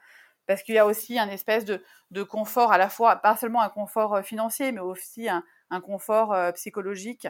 parce 0.47 0.63
qu'il 0.63 0.75
y 0.75 0.79
a 0.79 0.85
aussi 0.85 1.19
un 1.19 1.31
espèce 1.31 1.65
de, 1.65 2.23
confort 2.25 2.73
à 2.73 2.79
la 2.79 2.91
fois, 2.91 3.17
pas 3.17 3.37
seulement 3.39 3.63
un 3.63 3.71
confort 3.71 4.21
financier, 4.23 4.71
mais 4.71 4.81
aussi 4.81 5.29
un, 5.31 5.43
confort 5.81 6.37
psychologique 6.55 7.27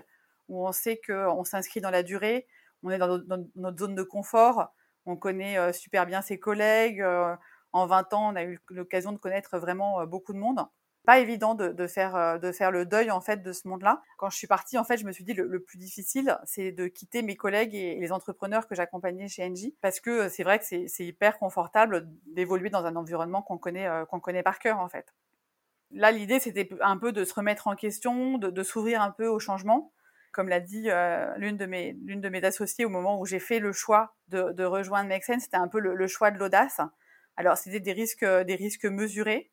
où 0.49 0.67
on 0.67 0.73
sait 0.73 1.01
qu'on 1.07 1.45
s'inscrit 1.45 1.81
dans 1.81 1.91
la 1.91 2.03
durée, 2.03 2.49
on 2.83 2.91
est 2.91 2.99
dans 2.99 3.21
notre, 3.55 3.79
zone 3.79 3.95
de 3.95 4.03
confort, 4.03 4.75
on 5.07 5.17
connaît 5.17 5.73
super 5.73 6.05
bien 6.05 6.21
ses 6.21 6.41
collègues. 6.41 7.05
en 7.73 7.87
20 7.87 8.13
ans, 8.13 8.33
on 8.33 8.37
a 8.37 8.43
eu 8.43 8.59
l'occasion 8.71 9.13
de 9.13 9.19
connaître 9.19 9.57
vraiment 9.59 10.05
beaucoup 10.05 10.33
de 10.33 10.39
monde 10.39 10.67
pas 11.05 11.21
évident 11.21 11.55
de, 11.55 11.69
de, 11.69 11.87
faire 11.87 12.17
euh, 12.17 12.39
de 12.39 12.53
faire 12.53 12.71
le 12.71 12.85
deuil 12.85 13.11
en 13.11 13.21
fait 13.21 13.43
de 13.43 13.53
ce 13.53 13.67
monde-là. 13.69 14.03
Quand 14.19 14.31
je 14.31 14.37
suis 14.37 14.47
partie, 14.47 14.79
en 14.79 14.85
fait, 14.85 14.99
je 14.99 15.07
me 15.07 15.13
suis 15.13 15.25
dit 15.25 15.35
le, 15.35 15.47
le 15.47 15.63
plus 15.63 15.79
difficile, 15.79 16.39
c'est 16.45 16.73
de 16.73 16.87
quitter 16.87 17.23
mes 17.23 17.37
collègues 17.37 17.75
et, 17.75 17.99
les 17.99 18.13
entrepreneurs 18.13 18.67
que 18.67 18.75
j'accompagnais 18.75 19.29
chez 19.29 19.45
Engie, 19.45 19.75
parce 19.81 20.01
que 20.01 20.29
c'est 20.29 20.43
vrai 20.43 20.59
que 20.59 20.65
c'est 20.65 21.05
hyper 21.07 21.39
confortable 21.39 22.09
d'évoluer 22.27 22.71
dans 22.71 22.85
un 22.85 22.97
environnement 22.97 23.43
qu'on 23.43 23.59
connaît 23.59 23.87
euh, 23.87 24.05
qu'on 24.05 24.21
connaît 24.21 24.43
par 24.43 24.59
cœur 24.59 24.81
en 24.81 24.89
fait. 24.89 25.15
Là, 25.91 26.11
l'idée 26.13 26.41
c'était 26.41 26.69
un 26.83 26.99
peu 26.99 27.13
de 27.13 27.25
se 27.25 27.33
remettre 27.33 27.69
en 27.69 27.75
question, 27.75 28.37
de, 28.37 28.51
de 28.51 28.63
s'ouvrir 28.63 29.01
un 29.01 29.11
peu 29.11 29.27
au 29.27 29.39
changement. 29.39 29.93
comme 30.33 30.51
l'a 30.51 30.61
dit 30.61 30.89
l'une 31.39 31.57
de 31.57 31.65
mes 31.65 31.97
l'une 32.05 32.21
de 32.21 32.29
mes 32.29 32.45
associées 32.45 32.85
au 32.85 32.91
moment 32.91 33.19
où 33.19 33.25
j'ai 33.25 33.39
fait 33.39 33.61
le 33.61 33.73
choix 33.73 34.15
de, 34.29 34.53
de 34.53 34.65
rejoindre 34.65 35.09
Make 35.09 35.25
c'était 35.25 35.57
un 35.57 35.69
peu 35.69 35.81
le, 35.81 35.95
le 35.95 36.07
choix 36.07 36.31
de 36.31 36.39
l'audace. 36.39 36.81
Alors 37.37 37.57
c'était 37.57 37.81
des 37.81 37.93
risques 37.93 38.27
des 38.27 38.57
risques 38.57 38.85
mesurés, 38.85 39.51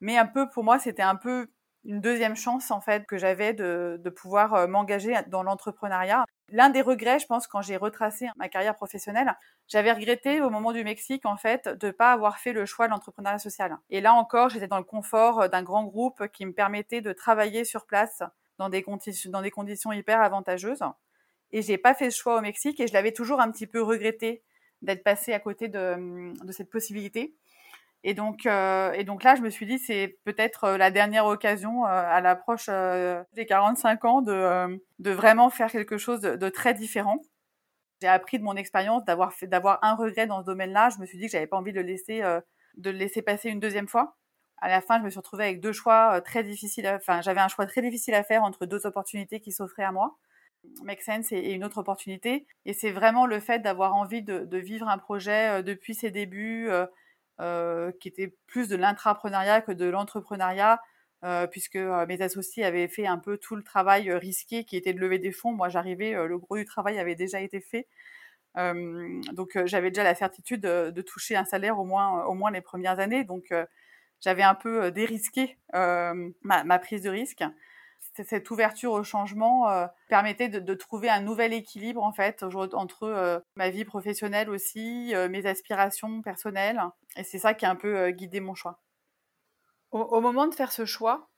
mais 0.00 0.18
un 0.18 0.26
peu 0.26 0.48
pour 0.48 0.64
moi 0.64 0.78
c'était 0.78 1.02
un 1.02 1.16
peu 1.16 1.48
une 1.84 2.00
deuxième 2.00 2.36
chance 2.36 2.70
en 2.70 2.80
fait 2.80 3.06
que 3.06 3.16
j'avais 3.16 3.54
de, 3.54 4.00
pouvoir 4.16 4.68
m'engager 4.68 5.14
dans 5.28 5.42
l'entrepreneuriat. 5.42 6.24
L'un 6.52 6.68
des 6.68 6.82
regrets, 6.82 7.20
je 7.20 7.26
pense, 7.26 7.46
quand 7.46 7.62
j'ai 7.62 7.76
retracé 7.76 8.26
ma 8.36 8.48
carrière 8.48 8.74
professionnelle, 8.74 9.34
j'avais 9.68 9.92
regretté 9.92 10.40
au 10.40 10.50
moment 10.50 10.72
du 10.72 10.82
Mexique, 10.82 11.24
en 11.24 11.36
fait, 11.36 11.68
de 11.68 11.86
ne 11.86 11.92
pas 11.92 12.12
avoir 12.12 12.38
fait 12.38 12.52
le 12.52 12.66
choix 12.66 12.86
de 12.86 12.90
l'entrepreneuriat 12.90 13.38
social. 13.38 13.78
Et 13.88 14.00
là 14.00 14.14
encore, 14.14 14.48
j'étais 14.48 14.66
dans 14.66 14.78
le 14.78 14.84
confort 14.84 15.48
d'un 15.48 15.62
grand 15.62 15.84
groupe 15.84 16.26
qui 16.32 16.44
me 16.44 16.52
permettait 16.52 17.00
de 17.00 17.12
travailler 17.12 17.64
sur 17.64 17.86
place 17.86 18.22
dans 18.58 18.68
des, 18.68 18.82
conditions, 18.82 19.92
hyper 19.92 20.20
avantageuses. 20.20 20.82
Et 21.52 21.62
j'ai 21.62 21.78
pas 21.78 21.94
fait 21.94 22.10
ce 22.10 22.18
choix 22.18 22.36
au 22.36 22.40
Mexique 22.40 22.80
et 22.80 22.86
je 22.86 22.92
l'avais 22.92 23.12
toujours 23.12 23.40
un 23.40 23.50
petit 23.50 23.66
peu 23.66 23.80
regretté 23.80 24.42
d'être 24.82 25.04
passé 25.04 25.32
à 25.32 25.40
côté 25.40 25.68
de, 25.68 26.34
de 26.44 26.52
cette 26.52 26.70
possibilité. 26.70 27.34
Et 28.02 28.14
donc, 28.14 28.46
euh, 28.46 28.92
et 28.92 29.04
donc 29.04 29.22
là, 29.24 29.34
je 29.34 29.42
me 29.42 29.50
suis 29.50 29.66
dit, 29.66 29.78
c'est 29.78 30.18
peut-être 30.24 30.64
euh, 30.64 30.76
la 30.78 30.90
dernière 30.90 31.26
occasion 31.26 31.84
euh, 31.84 31.88
à 31.88 32.20
l'approche 32.22 32.66
euh, 32.70 33.22
des 33.34 33.44
45 33.44 34.04
ans 34.06 34.22
de, 34.22 34.32
euh, 34.32 34.76
de 35.00 35.10
vraiment 35.10 35.50
faire 35.50 35.70
quelque 35.70 35.98
chose 35.98 36.20
de, 36.20 36.34
de 36.36 36.48
très 36.48 36.72
différent. 36.72 37.20
J'ai 38.00 38.08
appris 38.08 38.38
de 38.38 38.44
mon 38.44 38.56
expérience 38.56 39.04
d'avoir 39.04 39.34
fait, 39.34 39.46
d'avoir 39.46 39.78
un 39.82 39.94
regret 39.94 40.26
dans 40.26 40.40
ce 40.40 40.46
domaine-là. 40.46 40.88
Je 40.90 40.98
me 41.00 41.06
suis 41.06 41.18
dit 41.18 41.26
que 41.26 41.32
j'avais 41.32 41.46
pas 41.46 41.58
envie 41.58 41.72
de 41.72 41.80
le 41.80 41.86
laisser, 41.86 42.22
de 42.76 42.90
le 42.90 42.96
laisser 42.96 43.20
passer 43.20 43.50
une 43.50 43.60
deuxième 43.60 43.88
fois. 43.88 44.16
À 44.62 44.70
la 44.70 44.80
fin, 44.80 44.98
je 44.98 45.04
me 45.04 45.10
suis 45.10 45.18
retrouvée 45.18 45.44
avec 45.44 45.60
deux 45.60 45.72
choix 45.72 46.18
très 46.22 46.42
difficiles. 46.42 46.88
Enfin, 46.88 47.20
j'avais 47.20 47.40
un 47.40 47.48
choix 47.48 47.66
très 47.66 47.82
difficile 47.82 48.14
à 48.14 48.22
faire 48.22 48.42
entre 48.42 48.64
deux 48.64 48.86
opportunités 48.86 49.40
qui 49.40 49.52
s'offraient 49.52 49.84
à 49.84 49.92
moi. 49.92 50.16
Make 50.82 51.02
Sense 51.02 51.32
et, 51.32 51.52
une 51.52 51.64
autre 51.64 51.78
opportunité. 51.78 52.46
Et 52.64 52.72
c'est 52.72 52.90
vraiment 52.90 53.26
le 53.26 53.40
fait 53.40 53.58
d'avoir 53.60 53.94
envie 53.94 54.22
de, 54.22 54.46
de, 54.46 54.58
vivre 54.58 54.88
un 54.88 54.98
projet 54.98 55.62
depuis 55.62 55.94
ses 55.94 56.10
débuts, 56.10 56.68
euh, 56.70 56.86
qui 58.00 58.08
était 58.08 58.34
plus 58.46 58.68
de 58.68 58.76
l'intrapreneuriat 58.76 59.62
que 59.62 59.72
de 59.72 59.86
l'entrepreneuriat, 59.86 60.80
euh, 61.22 61.46
puisque 61.46 61.76
euh, 61.76 62.06
mes 62.06 62.22
associés 62.22 62.64
avaient 62.64 62.88
fait 62.88 63.06
un 63.06 63.18
peu 63.18 63.36
tout 63.36 63.54
le 63.54 63.62
travail 63.62 64.10
risqué 64.10 64.64
qui 64.64 64.76
était 64.78 64.94
de 64.94 65.00
lever 65.00 65.18
des 65.18 65.32
fonds. 65.32 65.52
Moi, 65.52 65.68
j'arrivais, 65.68 66.12
le 66.12 66.38
gros 66.38 66.56
du 66.56 66.64
travail 66.64 66.98
avait 66.98 67.14
déjà 67.14 67.40
été 67.40 67.60
fait. 67.60 67.86
donc, 68.56 69.58
j'avais 69.66 69.90
déjà 69.90 70.02
la 70.04 70.14
certitude 70.14 70.62
de, 70.62 71.02
toucher 71.02 71.36
un 71.36 71.44
salaire 71.44 71.78
au 71.78 71.84
moins, 71.84 72.24
au 72.24 72.34
moins 72.34 72.50
les 72.50 72.62
premières 72.62 72.98
années. 73.00 73.24
Donc, 73.24 73.52
j'avais 74.20 74.42
un 74.42 74.54
peu 74.54 74.90
dérisqué 74.90 75.58
ma, 75.72 76.78
prise 76.78 77.02
de 77.02 77.10
risque 77.10 77.44
cette 78.14 78.50
ouverture 78.50 78.92
au 78.92 79.02
changement 79.04 79.70
euh, 79.70 79.86
permettait 80.08 80.48
de, 80.48 80.74
trouver 80.74 81.08
un 81.08 81.20
nouvel 81.20 81.52
équilibre 81.52 82.02
en 82.02 82.12
fait 82.12 82.42
entre 82.42 83.04
euh, 83.04 83.38
ma 83.56 83.70
vie 83.70 83.84
professionnelle 83.84 84.50
aussi, 84.50 85.14
euh, 85.14 85.28
mes 85.28 85.46
aspirations 85.46 86.22
personnelles, 86.22 86.80
et 87.16 87.24
c'est 87.24 87.38
ça 87.38 87.54
qui 87.54 87.66
a 87.66 87.70
un 87.70 87.76
peu 87.76 88.10
guidé 88.10 88.40
mon 88.40 88.54
choix. 88.54 88.80
Au, 89.92 90.20
moment 90.20 90.46
de 90.46 90.54
faire 90.54 90.70
ce 90.70 90.84
choix 90.84 91.28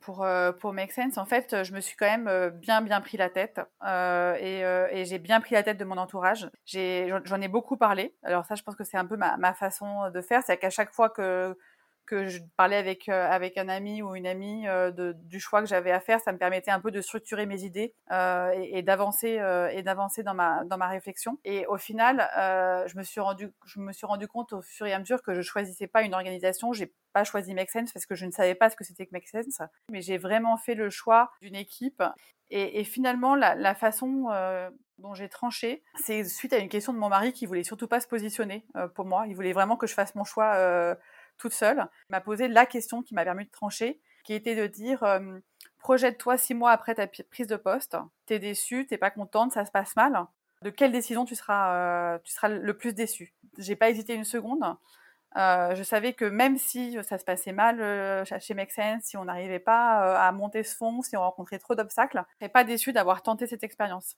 pour 0.00 0.26
pour 0.60 0.72
Make 0.74 0.92
Sense, 0.92 1.16
en 1.16 1.24
fait, 1.24 1.64
je 1.64 1.72
me 1.72 1.80
suis 1.80 1.96
quand 1.96 2.18
même 2.18 2.50
bien 2.50 2.82
bien 2.82 3.00
pris 3.00 3.16
la 3.16 3.30
tête 3.30 3.58
et, 3.82 5.04
j'ai 5.06 5.18
bien 5.18 5.40
pris 5.40 5.54
la 5.54 5.62
tête 5.62 5.78
de 5.78 5.84
mon 5.86 5.96
entourage. 5.96 6.50
J'en 6.66 6.78
ai, 7.40 7.44
ai, 7.44 7.48
beaucoup 7.48 7.78
parlé. 7.78 8.14
Alors 8.22 8.44
ça, 8.44 8.54
je 8.54 8.62
pense 8.62 8.76
que 8.76 8.84
c'est 8.84 8.98
un 8.98 9.06
peu 9.06 9.16
ma, 9.16 9.38
ma 9.38 9.54
façon 9.54 10.10
de 10.10 10.20
faire, 10.20 10.42
c'est 10.44 10.58
qu'à 10.58 10.68
chaque 10.68 10.92
fois 10.92 11.08
que 11.08 11.56
que 12.06 12.26
je 12.26 12.40
parlais 12.56 12.76
avec 12.76 13.08
euh, 13.08 13.28
avec 13.30 13.56
un 13.58 13.68
ami 13.68 14.02
ou 14.02 14.14
une 14.14 14.26
amie 14.26 14.66
euh, 14.68 14.90
de, 14.90 15.12
du 15.12 15.40
choix 15.40 15.60
que 15.60 15.66
j'avais 15.66 15.90
à 15.90 16.00
faire, 16.00 16.20
ça 16.20 16.32
me 16.32 16.38
permettait 16.38 16.70
un 16.70 16.80
peu 16.80 16.90
de 16.90 17.00
structurer 17.00 17.46
mes 17.46 17.62
idées 17.62 17.94
euh, 18.12 18.50
et, 18.54 18.78
et 18.78 18.82
d'avancer 18.82 19.38
euh, 19.38 19.68
et 19.68 19.82
d'avancer 19.82 20.22
dans 20.22 20.34
ma 20.34 20.64
dans 20.64 20.76
ma 20.76 20.88
réflexion. 20.88 21.38
Et 21.44 21.66
au 21.66 21.78
final, 21.78 22.28
euh, 22.36 22.86
je 22.86 22.96
me 22.96 23.02
suis 23.02 23.20
rendu 23.20 23.50
je 23.66 23.80
me 23.80 23.92
suis 23.92 24.06
rendu 24.06 24.28
compte 24.28 24.52
au 24.52 24.62
fur 24.62 24.86
et 24.86 24.92
à 24.92 24.98
mesure 24.98 25.22
que 25.22 25.34
je 25.34 25.42
choisissais 25.42 25.86
pas 25.86 26.02
une 26.02 26.14
organisation. 26.14 26.72
J'ai 26.72 26.92
pas 27.12 27.24
choisi 27.24 27.54
Make 27.54 27.70
Sense 27.70 27.92
parce 27.92 28.06
que 28.06 28.14
je 28.14 28.26
ne 28.26 28.30
savais 28.30 28.54
pas 28.54 28.70
ce 28.70 28.76
que 28.76 28.84
c'était 28.84 29.06
que 29.06 29.12
Make 29.12 29.28
Sense, 29.28 29.62
mais 29.90 30.00
j'ai 30.02 30.18
vraiment 30.18 30.56
fait 30.56 30.74
le 30.74 30.90
choix 30.90 31.30
d'une 31.40 31.56
équipe. 31.56 32.02
Et, 32.50 32.80
et 32.80 32.84
finalement, 32.84 33.34
la, 33.34 33.54
la 33.54 33.74
façon 33.74 34.28
dont 34.98 35.14
j'ai 35.14 35.28
tranché, 35.28 35.82
c'est 36.04 36.24
suite 36.24 36.52
à 36.52 36.58
une 36.58 36.68
question 36.68 36.92
de 36.92 36.98
mon 36.98 37.08
mari 37.08 37.32
qui 37.32 37.46
voulait 37.46 37.64
surtout 37.64 37.88
pas 37.88 38.00
se 38.00 38.06
positionner 38.06 38.66
pour 38.94 39.06
moi. 39.06 39.24
Il 39.26 39.34
voulait 39.34 39.52
vraiment 39.52 39.76
que 39.76 39.86
je 39.86 39.94
fasse 39.94 40.14
mon 40.14 40.24
choix 40.24 40.96
toute 41.36 41.52
seule, 41.52 41.86
m'a 42.08 42.20
posé 42.20 42.48
la 42.48 42.66
question 42.66 43.02
qui 43.02 43.14
m'a 43.14 43.24
permis 43.24 43.44
de 43.44 43.50
trancher, 43.50 44.00
qui 44.24 44.32
était 44.32 44.56
de 44.56 44.66
dire 44.66 45.02
euh, 45.04 45.38
projette-toi 45.78 46.36
six 46.38 46.54
mois 46.54 46.72
après 46.72 46.94
ta 46.94 47.06
prise 47.06 47.46
de 47.46 47.56
poste, 47.56 47.96
t'es 48.26 48.38
déçu, 48.38 48.86
t'es 48.86 48.98
pas 48.98 49.10
contente, 49.10 49.52
ça 49.52 49.64
se 49.64 49.70
passe 49.70 49.94
mal. 49.94 50.26
De 50.62 50.70
quelle 50.70 50.92
décision 50.92 51.26
tu 51.26 51.36
seras, 51.36 52.14
euh, 52.14 52.18
tu 52.24 52.32
seras 52.32 52.48
le 52.48 52.76
plus 52.76 52.94
déçu 52.94 53.34
J'ai 53.58 53.76
pas 53.76 53.90
hésité 53.90 54.14
une 54.14 54.24
seconde. 54.24 54.64
Euh, 55.36 55.74
je 55.74 55.82
savais 55.82 56.14
que 56.14 56.24
même 56.24 56.56
si 56.56 56.96
ça 57.02 57.18
se 57.18 57.24
passait 57.24 57.52
mal 57.52 58.24
chez 58.40 58.54
Make 58.54 58.72
si 59.02 59.16
on 59.16 59.24
n'arrivait 59.24 59.58
pas 59.58 60.16
à 60.16 60.32
monter 60.32 60.62
ce 60.62 60.74
fond, 60.74 61.02
si 61.02 61.16
on 61.16 61.20
rencontrait 61.20 61.58
trop 61.58 61.74
d'obstacles, 61.74 62.24
je 62.34 62.36
serais 62.38 62.48
pas 62.48 62.64
déçu 62.64 62.92
d'avoir 62.92 63.22
tenté 63.22 63.46
cette 63.46 63.64
expérience. 63.64 64.16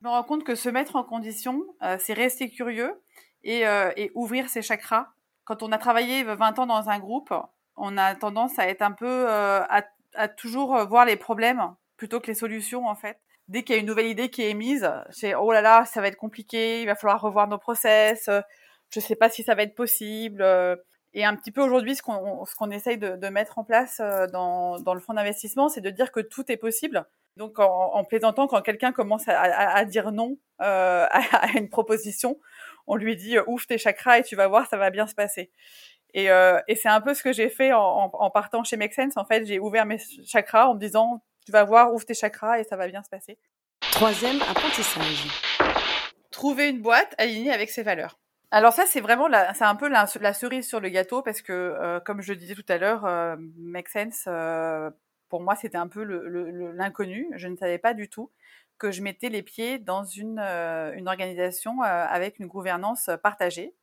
Je 0.00 0.06
me 0.06 0.10
rends 0.10 0.22
compte 0.22 0.44
que 0.44 0.54
se 0.54 0.68
mettre 0.68 0.96
en 0.96 1.04
condition, 1.04 1.64
c'est 1.98 2.12
rester 2.12 2.48
curieux 2.48 3.02
et, 3.42 3.62
et 3.96 4.12
ouvrir 4.14 4.48
ses 4.48 4.62
chakras 4.62 5.08
quand 5.46 5.62
on 5.62 5.72
a 5.72 5.78
travaillé 5.78 6.24
20 6.24 6.58
ans 6.58 6.66
dans 6.66 6.90
un 6.90 6.98
groupe, 6.98 7.32
on 7.76 7.96
a 7.96 8.14
tendance 8.14 8.58
à 8.58 8.68
être 8.68 8.82
un 8.82 8.92
peu 8.92 9.06
euh, 9.06 9.60
à, 9.62 9.84
à, 10.14 10.28
toujours 10.28 10.76
euh, 10.76 10.84
voir 10.84 11.06
les 11.06 11.16
problèmes 11.16 11.74
plutôt 11.96 12.20
que 12.20 12.26
les 12.26 12.34
solutions 12.34 12.86
en 12.86 12.94
fait. 12.94 13.18
Dès 13.48 13.62
qu'il 13.62 13.76
y 13.76 13.78
a 13.78 13.80
une 13.80 13.86
nouvelle 13.86 14.08
idée 14.08 14.28
qui 14.28 14.42
est 14.42 14.50
émise, 14.50 14.90
c'est 15.10 15.36
oh 15.36 15.52
là 15.52 15.62
là, 15.62 15.84
ça 15.84 16.00
va 16.00 16.08
être 16.08 16.16
compliqué, 16.16 16.82
il 16.82 16.86
va 16.86 16.96
falloir 16.96 17.20
revoir 17.20 17.46
nos 17.46 17.58
process, 17.58 18.28
euh, 18.28 18.40
je 18.90 18.98
sais 18.98 19.14
pas 19.14 19.30
si 19.30 19.44
ça 19.44 19.54
va 19.54 19.62
être 19.62 19.76
possible. 19.76 20.44
Et 21.14 21.24
un 21.24 21.34
petit 21.36 21.52
peu 21.52 21.62
aujourd'hui, 21.62 21.94
ce 21.94 22.02
qu'on 22.02 22.44
qu'on 22.58 22.70
essaye 22.70 22.98
de, 22.98 23.16
de, 23.16 23.28
mettre 23.28 23.58
en 23.58 23.64
place 23.64 24.02
dans, 24.32 24.78
dans 24.80 24.94
le 24.94 25.00
fonds 25.00 25.14
d'investissement, 25.14 25.68
c'est 25.68 25.80
de 25.80 25.90
dire 25.90 26.12
que 26.12 26.20
tout 26.20 26.50
est 26.50 26.56
possible. 26.56 27.06
Donc 27.36 27.58
en, 27.58 27.92
en 27.94 28.04
plaisantant, 28.04 28.46
quand 28.46 28.62
quelqu'un 28.62 28.92
commence 28.92 29.28
à, 29.28 29.38
à, 29.38 29.76
à, 29.76 29.84
dire 29.84 30.10
non 30.10 30.38
euh, 30.62 31.06
à, 31.10 31.48
une 31.56 31.68
proposition, 31.68 32.38
on 32.86 32.96
lui 32.96 33.16
dit 33.16 33.38
ouvre 33.46 33.66
tes 33.66 33.78
chakras 33.78 34.18
et 34.18 34.22
tu 34.22 34.36
vas 34.36 34.48
voir, 34.48 34.68
ça 34.68 34.76
va 34.76 34.90
bien 34.90 35.06
se 35.06 35.14
passer. 35.14 35.50
Et, 36.14 36.30
euh, 36.30 36.60
et 36.68 36.76
c'est 36.76 36.88
un 36.88 37.00
peu 37.00 37.14
ce 37.14 37.22
que 37.22 37.32
j'ai 37.32 37.48
fait 37.48 37.72
en, 37.72 37.80
en, 37.80 38.10
en, 38.12 38.30
partant 38.30 38.64
chez 38.64 38.76
Make 38.76 38.94
Sense. 38.94 39.16
En 39.16 39.24
fait, 39.24 39.44
j'ai 39.44 39.58
ouvert 39.58 39.84
mes 39.84 39.98
chakras 40.24 40.66
en 40.66 40.74
me 40.74 40.80
disant 40.80 41.22
tu 41.44 41.52
vas 41.52 41.64
voir, 41.64 41.92
ouvre 41.92 42.04
tes 42.04 42.14
chakras 42.14 42.58
et 42.58 42.64
ça 42.64 42.76
va 42.76 42.88
bien 42.88 43.02
se 43.02 43.08
passer. 43.08 43.38
Troisième 43.92 44.40
apprentissage. 44.42 45.26
Trouver 46.30 46.68
une 46.68 46.82
boîte 46.82 47.14
alignée 47.18 47.52
avec 47.52 47.70
ses 47.70 47.82
valeurs. 47.82 48.18
Alors 48.50 48.72
ça, 48.72 48.84
c'est 48.86 49.00
vraiment 49.00 49.28
la, 49.28 49.54
c'est 49.54 49.64
un 49.64 49.74
peu 49.74 49.88
la, 49.88 50.06
la, 50.20 50.32
cerise 50.32 50.66
sur 50.66 50.80
le 50.80 50.88
gâteau 50.88 51.22
parce 51.22 51.42
que, 51.42 51.52
euh, 51.52 52.00
comme 52.00 52.22
je 52.22 52.32
le 52.32 52.38
disais 52.38 52.54
tout 52.54 52.64
à 52.68 52.78
l'heure, 52.78 53.04
euh, 53.04 53.36
Make 53.56 53.88
Sense, 53.88 54.24
euh, 54.26 54.90
pour 55.28 55.40
moi, 55.40 55.56
c'était 55.56 55.78
un 55.78 55.88
peu 55.88 56.02
l'inconnu. 56.74 57.28
Je 57.34 57.48
ne 57.48 57.56
savais 57.56 57.78
pas 57.78 57.94
du 57.94 58.08
tout 58.08 58.30
que 58.78 58.90
je 58.90 59.02
mettais 59.02 59.28
les 59.28 59.42
pieds 59.42 59.78
dans 59.78 60.04
une, 60.04 60.38
euh, 60.38 61.04
organisation 61.06 61.82
euh, 61.82 61.86
avec 61.86 62.38
une 62.38 62.46
gouvernance 62.46 63.10
partagée. 63.22 63.74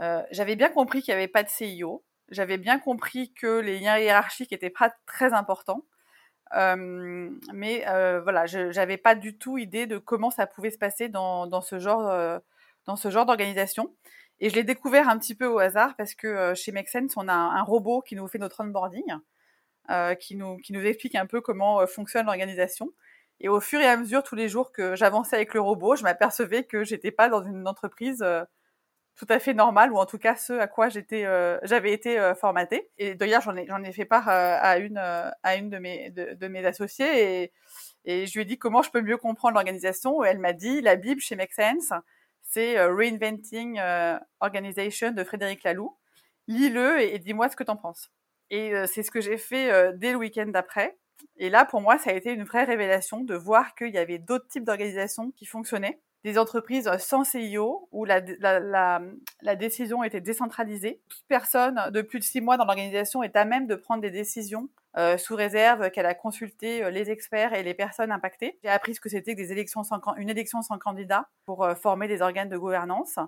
Euh, 0.00 0.22
j'avais 0.30 0.56
bien 0.56 0.68
compris 0.68 1.02
qu'il 1.02 1.14
n'y 1.14 1.18
avait 1.18 1.28
pas 1.28 1.42
de 1.42 1.48
CIO. 1.48 2.04
J'avais 2.30 2.58
bien 2.58 2.78
compris 2.78 3.32
que 3.32 3.60
les 3.60 3.78
liens 3.78 3.98
hiérarchiques 3.98 4.52
étaient 4.52 4.70
pas 4.70 4.94
très 5.06 5.32
importants. 5.32 5.84
Mais 6.52 7.84
voilà, 8.22 8.46
je 8.46 8.74
n'avais 8.74 8.96
pas 8.96 9.14
du 9.14 9.36
tout 9.36 9.58
idée 9.58 9.86
de 9.86 9.98
comment 9.98 10.30
ça 10.30 10.46
pouvait 10.46 10.70
se 10.70 10.78
passer 10.78 11.08
dans, 11.08 11.60
ce 11.60 11.78
genre, 11.78 12.40
d'organisation. 12.86 13.94
Et 14.40 14.50
je 14.50 14.54
l'ai 14.54 14.64
découvert 14.64 15.08
un 15.08 15.18
petit 15.18 15.34
peu 15.34 15.46
au 15.46 15.58
hasard 15.58 15.94
parce 15.96 16.14
que 16.14 16.54
chez 16.54 16.72
Make 16.72 16.88
Sense, 16.88 17.16
on 17.16 17.28
a 17.28 17.34
un, 17.34 17.62
robot 17.62 18.00
qui 18.00 18.16
nous 18.16 18.26
fait 18.26 18.38
notre 18.38 18.64
onboarding, 18.64 19.04
qui 20.18 20.36
nous 20.36 20.84
explique 20.84 21.16
un 21.16 21.26
peu 21.26 21.40
comment 21.40 21.86
fonctionne 21.86 22.26
l'organisation. 22.26 22.90
Et 23.44 23.48
au 23.48 23.60
fur 23.60 23.78
et 23.78 23.86
à 23.86 23.98
mesure, 23.98 24.22
tous 24.22 24.36
les 24.36 24.48
jours 24.48 24.72
que 24.72 24.96
j'avançais 24.96 25.36
avec 25.36 25.52
le 25.52 25.60
robot, 25.60 25.96
je 25.96 26.02
m'apercevais 26.02 26.64
que 26.64 26.82
j'étais 26.82 27.10
pas 27.10 27.28
dans 27.28 27.42
une 27.42 27.68
entreprise 27.68 28.22
euh, 28.22 28.42
tout 29.16 29.26
à 29.28 29.38
fait 29.38 29.52
normale, 29.52 29.92
ou 29.92 29.98
en 29.98 30.06
tout 30.06 30.16
cas 30.16 30.34
ce 30.34 30.54
à 30.54 30.66
quoi 30.66 30.88
j'étais, 30.88 31.26
euh, 31.26 31.58
j'avais 31.62 31.92
été 31.92 32.18
euh, 32.18 32.34
formatée. 32.34 32.90
Et 32.96 33.14
d'ailleurs, 33.14 33.42
j'en 33.42 33.54
ai, 33.54 33.66
j'en 33.66 33.82
ai 33.82 33.92
fait 33.92 34.06
part 34.06 34.30
euh, 34.30 34.56
à 34.58 34.78
une, 34.78 34.96
à 34.96 35.56
une 35.56 35.68
de 35.68 35.76
mes, 35.76 36.08
de, 36.08 36.48
mes 36.48 36.64
associés, 36.64 37.42
et, 37.42 37.52
et 38.06 38.26
je 38.26 38.32
lui 38.32 38.40
ai 38.40 38.44
dit 38.46 38.56
comment 38.56 38.80
je 38.80 38.90
peux 38.90 39.02
mieux 39.02 39.18
comprendre 39.18 39.56
l'organisation. 39.56 40.24
Et 40.24 40.28
elle 40.28 40.38
m'a 40.38 40.54
dit 40.54 40.80
la 40.80 40.96
Bible 40.96 41.20
chez 41.20 41.36
Make 41.36 41.52
Sense, 41.52 41.92
c'est 42.40 42.82
Reinventing 42.82 43.78
Organization 44.40 45.10
de 45.10 45.22
Frédéric 45.22 45.64
Laloux. 45.64 45.94
Lis-le 46.48 46.98
et, 47.02 47.14
et 47.14 47.18
dis-moi 47.18 47.50
ce 47.50 47.56
que 47.56 47.64
t'en 47.64 47.76
penses. 47.76 48.10
Et 48.48 48.72
c'est 48.86 49.02
ce 49.02 49.10
que 49.10 49.20
j'ai 49.20 49.36
fait 49.36 49.92
dès 49.98 50.12
le 50.12 50.16
week-end 50.16 50.46
d'après. 50.46 50.96
Et 51.36 51.50
là, 51.50 51.64
pour 51.64 51.80
moi, 51.80 51.98
ça 51.98 52.10
a 52.10 52.12
été 52.14 52.32
une 52.32 52.44
vraie 52.44 52.64
révélation 52.64 53.22
de 53.22 53.34
voir 53.34 53.74
qu'il 53.74 53.90
y 53.90 53.98
avait 53.98 54.18
d'autres 54.18 54.46
types 54.48 54.64
d'organisations 54.64 55.30
qui 55.32 55.46
fonctionnaient. 55.46 56.00
Des 56.22 56.38
entreprises 56.38 56.90
sans 56.98 57.22
CIO, 57.22 57.88
où 57.92 58.06
la, 58.06 58.22
décision 59.56 60.02
était 60.02 60.22
décentralisée. 60.22 61.02
Toute 61.08 61.24
personne 61.28 61.90
de 61.90 62.00
plus 62.00 62.18
de 62.18 62.24
six 62.24 62.40
mois 62.40 62.56
dans 62.56 62.64
l'organisation 62.64 63.22
est 63.22 63.36
à 63.36 63.44
même 63.44 63.66
de 63.66 63.74
prendre 63.74 64.00
des 64.00 64.10
décisions 64.10 64.70
sous 65.18 65.34
réserve 65.34 65.90
qu'elle 65.90 66.06
a 66.06 66.14
consulté 66.14 66.90
les 66.90 67.10
experts 67.10 67.52
et 67.52 67.62
les 67.62 67.74
personnes 67.74 68.10
impactées. 68.10 68.58
J'ai 68.62 68.70
appris 68.70 68.94
ce 68.94 69.00
que 69.00 69.10
c'était 69.10 69.34
des 69.34 69.52
élections 69.52 69.82
sans, 69.82 70.00
une 70.16 70.30
élection 70.30 70.62
sans 70.62 70.78
candidat 70.78 71.28
pour 71.44 71.68
former 71.82 72.08
des 72.08 72.22
organes 72.22 72.48
de 72.48 72.56
gouvernance. 72.56 73.18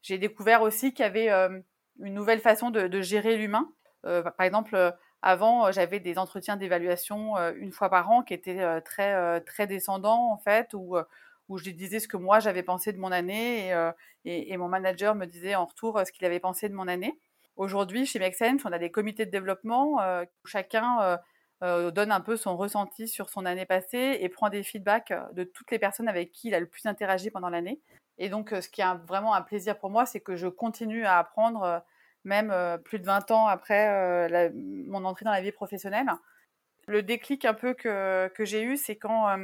J'ai 0.00 0.16
découvert 0.16 0.62
aussi 0.62 0.94
qu'il 0.94 1.04
y 1.04 1.08
avait 1.08 1.28
une 1.28 2.14
nouvelle 2.14 2.40
façon 2.40 2.70
de 2.70 3.00
gérer 3.02 3.36
l'humain. 3.36 3.70
par 4.02 4.46
exemple, 4.46 4.94
avant, 5.22 5.72
j'avais 5.72 6.00
des 6.00 6.18
entretiens 6.18 6.56
d'évaluation 6.56 7.36
une 7.56 7.72
fois 7.72 7.88
par 7.88 8.10
an 8.10 8.22
qui 8.22 8.34
étaient 8.34 8.80
très, 8.82 9.40
très 9.42 9.66
descendants, 9.66 10.30
en 10.30 10.38
fait, 10.38 10.72
où, 10.74 10.96
où 11.48 11.58
je 11.58 11.70
disais 11.70 12.00
ce 12.00 12.08
que 12.08 12.16
moi 12.16 12.38
j'avais 12.38 12.62
pensé 12.62 12.92
de 12.92 12.98
mon 12.98 13.12
année 13.12 13.70
et, 14.24 14.52
et, 14.52 14.56
mon 14.56 14.68
manager 14.68 15.14
me 15.14 15.26
disait 15.26 15.54
en 15.54 15.64
retour 15.64 16.00
ce 16.04 16.12
qu'il 16.12 16.26
avait 16.26 16.40
pensé 16.40 16.68
de 16.68 16.74
mon 16.74 16.88
année. 16.88 17.18
Aujourd'hui, 17.56 18.04
chez 18.04 18.18
Make 18.18 18.36
on 18.64 18.72
a 18.72 18.78
des 18.78 18.90
comités 18.90 19.24
de 19.24 19.30
développement 19.30 19.96
où 19.96 20.46
chacun 20.46 21.18
donne 21.60 22.12
un 22.12 22.20
peu 22.20 22.36
son 22.36 22.56
ressenti 22.56 23.08
sur 23.08 23.28
son 23.28 23.46
année 23.46 23.66
passée 23.66 24.18
et 24.20 24.28
prend 24.28 24.50
des 24.50 24.62
feedbacks 24.62 25.12
de 25.32 25.44
toutes 25.44 25.70
les 25.70 25.78
personnes 25.78 26.08
avec 26.08 26.32
qui 26.32 26.48
il 26.48 26.54
a 26.54 26.60
le 26.60 26.66
plus 26.66 26.86
interagi 26.86 27.30
pendant 27.30 27.48
l'année. 27.48 27.80
Et 28.18 28.28
donc, 28.28 28.50
ce 28.50 28.68
qui 28.68 28.80
est 28.80 28.94
vraiment 29.06 29.34
un 29.34 29.42
plaisir 29.42 29.78
pour 29.78 29.90
moi, 29.90 30.06
c'est 30.06 30.20
que 30.20 30.36
je 30.36 30.48
continue 30.48 31.04
à 31.04 31.18
apprendre 31.18 31.82
même 32.26 32.52
plus 32.84 32.98
de 32.98 33.04
20 33.04 33.30
ans 33.30 33.46
après 33.46 34.28
mon 34.52 35.04
entrée 35.04 35.24
dans 35.24 35.30
la 35.30 35.40
vie 35.40 35.52
professionnelle. 35.52 36.08
Le 36.88 37.02
déclic 37.02 37.44
un 37.44 37.54
peu 37.54 37.72
que, 37.72 38.30
j'ai 38.40 38.62
eu, 38.62 38.76
c'est 38.76 38.96
quand, 38.96 39.38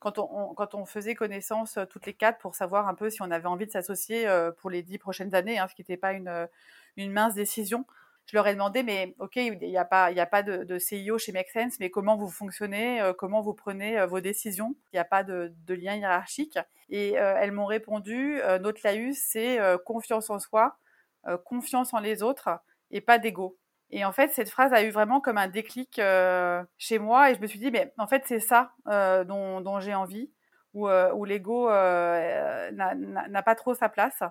on, 0.00 0.54
quand 0.54 0.74
on 0.74 0.86
faisait 0.86 1.14
connaissance 1.14 1.78
toutes 1.90 2.06
les 2.06 2.14
quatre 2.14 2.38
pour 2.38 2.54
savoir 2.54 2.88
un 2.88 2.94
peu 2.94 3.10
si 3.10 3.22
on 3.22 3.30
avait 3.30 3.46
envie 3.46 3.66
de 3.66 3.70
s'associer 3.70 4.26
pour 4.58 4.70
les 4.70 4.82
dix 4.82 4.98
prochaines 4.98 5.34
années, 5.34 5.58
hein, 5.58 5.68
ce 5.68 5.74
qui 5.74 5.82
n'était 5.82 5.98
pas 5.98 6.14
une, 6.14 6.48
mince 6.96 7.34
décision. 7.34 7.84
Je 8.26 8.34
leur 8.34 8.46
ai 8.46 8.54
demandé, 8.54 8.82
mais 8.82 9.14
ok, 9.18 9.36
il 9.36 9.58
n'y 9.58 9.76
a 9.76 9.84
pas, 9.84 10.10
il 10.10 10.18
a 10.18 10.24
pas 10.24 10.42
de, 10.42 10.64
de, 10.64 10.78
CIO 10.78 11.18
chez 11.18 11.32
Make 11.32 11.50
Sense, 11.50 11.78
mais 11.78 11.90
comment 11.90 12.16
vous 12.16 12.30
fonctionnez, 12.30 13.12
comment 13.18 13.42
vous 13.42 13.52
prenez 13.52 14.02
vos 14.06 14.20
décisions? 14.20 14.74
Il 14.92 14.96
n'y 14.96 15.00
a 15.00 15.04
pas 15.04 15.24
de, 15.24 15.52
lien 15.68 15.94
hiérarchique. 15.94 16.58
Et 16.88 17.12
elles 17.12 17.52
m'ont 17.52 17.66
répondu, 17.66 18.40
notre 18.62 18.80
laïus, 18.82 19.18
c'est 19.22 19.58
confiance 19.84 20.30
en 20.30 20.38
soi, 20.38 20.78
euh, 21.26 21.38
confiance 21.38 21.94
en 21.94 22.00
les 22.00 22.22
autres 22.22 22.50
et 22.90 23.00
pas 23.00 23.18
d'ego. 23.18 23.58
Et 23.90 24.04
en 24.04 24.12
fait, 24.12 24.32
cette 24.32 24.50
phrase 24.50 24.72
a 24.72 24.82
eu 24.82 24.90
vraiment 24.90 25.20
comme 25.20 25.38
un 25.38 25.48
déclic 25.48 25.98
euh, 25.98 26.62
chez 26.78 26.98
moi 26.98 27.30
et 27.30 27.34
je 27.34 27.40
me 27.40 27.46
suis 27.46 27.58
dit, 27.58 27.70
mais 27.70 27.92
en 27.98 28.06
fait, 28.06 28.22
c'est 28.26 28.40
ça 28.40 28.72
euh, 28.88 29.24
dont, 29.24 29.80
j'ai 29.80 29.94
envie, 29.94 30.30
où, 30.72 30.88
où 30.88 31.24
l'ego 31.24 31.68
n'a 31.70 33.42
pas 33.44 33.54
trop 33.54 33.74
sa 33.74 33.88
place. 33.88 34.22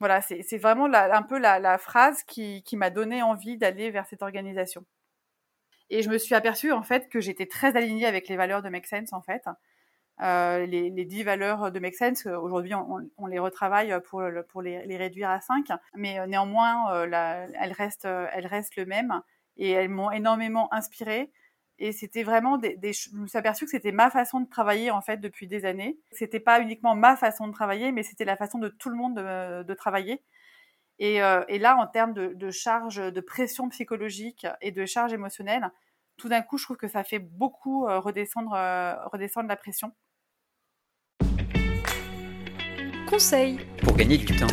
Voilà, 0.00 0.20
c'est 0.20 0.58
vraiment 0.58 0.92
un 0.92 1.22
peu 1.22 1.38
la, 1.38 1.78
phrase 1.78 2.22
qui, 2.24 2.62
qui 2.62 2.76
m'a 2.76 2.90
donné 2.90 3.22
envie 3.22 3.58
d'aller 3.58 3.90
vers 3.90 4.06
cette 4.06 4.22
organisation. 4.22 4.84
Et 5.90 6.02
je 6.02 6.10
me 6.10 6.18
suis 6.18 6.34
aperçue 6.34 6.72
en 6.72 6.82
fait 6.82 7.08
que 7.08 7.20
j'étais 7.20 7.46
très 7.46 7.76
alignée 7.76 8.06
avec 8.06 8.28
les 8.28 8.36
valeurs 8.36 8.62
de 8.62 8.68
Make 8.68 8.86
Sense 8.86 9.12
en 9.12 9.22
fait. 9.22 9.42
Euh, 10.20 10.66
les, 10.66 10.90
les 10.90 11.04
10 11.04 11.22
valeurs 11.22 11.70
de 11.70 11.78
Make 11.78 11.94
Sense, 11.94 12.26
euh, 12.26 12.36
aujourd'hui 12.36 12.74
on, 12.74 13.26
les 13.26 13.38
retravaille 13.38 13.94
pour, 14.08 14.22
les, 14.62 14.96
réduire 14.96 15.30
à 15.30 15.40
5, 15.40 15.68
mais 15.94 16.18
euh, 16.18 16.26
néanmoins 16.26 17.04
elles, 17.04 17.72
restent, 17.72 18.06
elles 18.06 18.46
restent 18.46 18.76
le 18.76 18.84
même 18.84 19.22
et 19.56 19.70
elles 19.70 19.88
m'ont 19.88 20.10
énormément 20.10 20.72
inspirée. 20.74 21.30
Et 21.80 21.92
c'était 21.92 22.24
vraiment 22.24 22.58
des, 22.58 22.76
des, 22.76 22.92
je 22.92 23.14
me 23.14 23.28
suis 23.28 23.38
aperçue 23.38 23.64
que 23.64 23.70
c'était 23.70 23.92
ma 23.92 24.10
façon 24.10 24.40
de 24.40 24.48
travailler 24.48 24.90
en 24.90 25.00
fait 25.00 25.18
depuis 25.18 25.46
des 25.46 25.64
années. 25.64 25.96
C'était 26.10 26.40
pas 26.40 26.60
uniquement 26.60 26.96
ma 26.96 27.14
façon 27.14 27.46
de 27.46 27.52
travailler, 27.52 27.92
mais 27.92 28.02
c'était 28.02 28.24
la 28.24 28.36
façon 28.36 28.58
de 28.58 28.68
tout 28.68 28.88
le 28.88 28.96
monde 28.96 29.14
de, 29.14 29.74
travailler. 29.74 30.24
Et, 30.98 31.20
là, 31.20 31.76
en 31.76 31.86
termes 31.86 32.14
de, 32.14 32.50
charge, 32.50 32.96
de 32.96 33.20
pression 33.20 33.68
psychologique 33.68 34.44
et 34.60 34.72
de 34.72 34.84
charge 34.86 35.12
émotionnelle, 35.12 35.70
tout 36.16 36.28
d'un 36.28 36.42
coup, 36.42 36.58
je 36.58 36.64
trouve 36.64 36.76
que 36.76 36.88
ça 36.88 37.04
fait 37.04 37.20
beaucoup 37.20 37.86
redescendre 37.86 38.54
la 38.54 39.56
pression. 39.56 39.92
Conseil 43.08 43.58
pour 43.82 43.96
gagner 43.96 44.18
du 44.18 44.26
temps. 44.36 44.46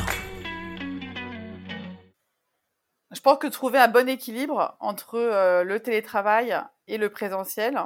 Je 3.12 3.20
pense 3.20 3.38
que 3.38 3.48
trouver 3.48 3.80
un 3.80 3.90
bon 3.90 4.08
équilibre 4.08 4.78
entre 4.80 5.16
euh, 5.16 5.66
le 5.66 5.82
télétravail 5.82 6.58
et 6.88 6.98
le 6.98 7.10
présentiel, 7.10 7.78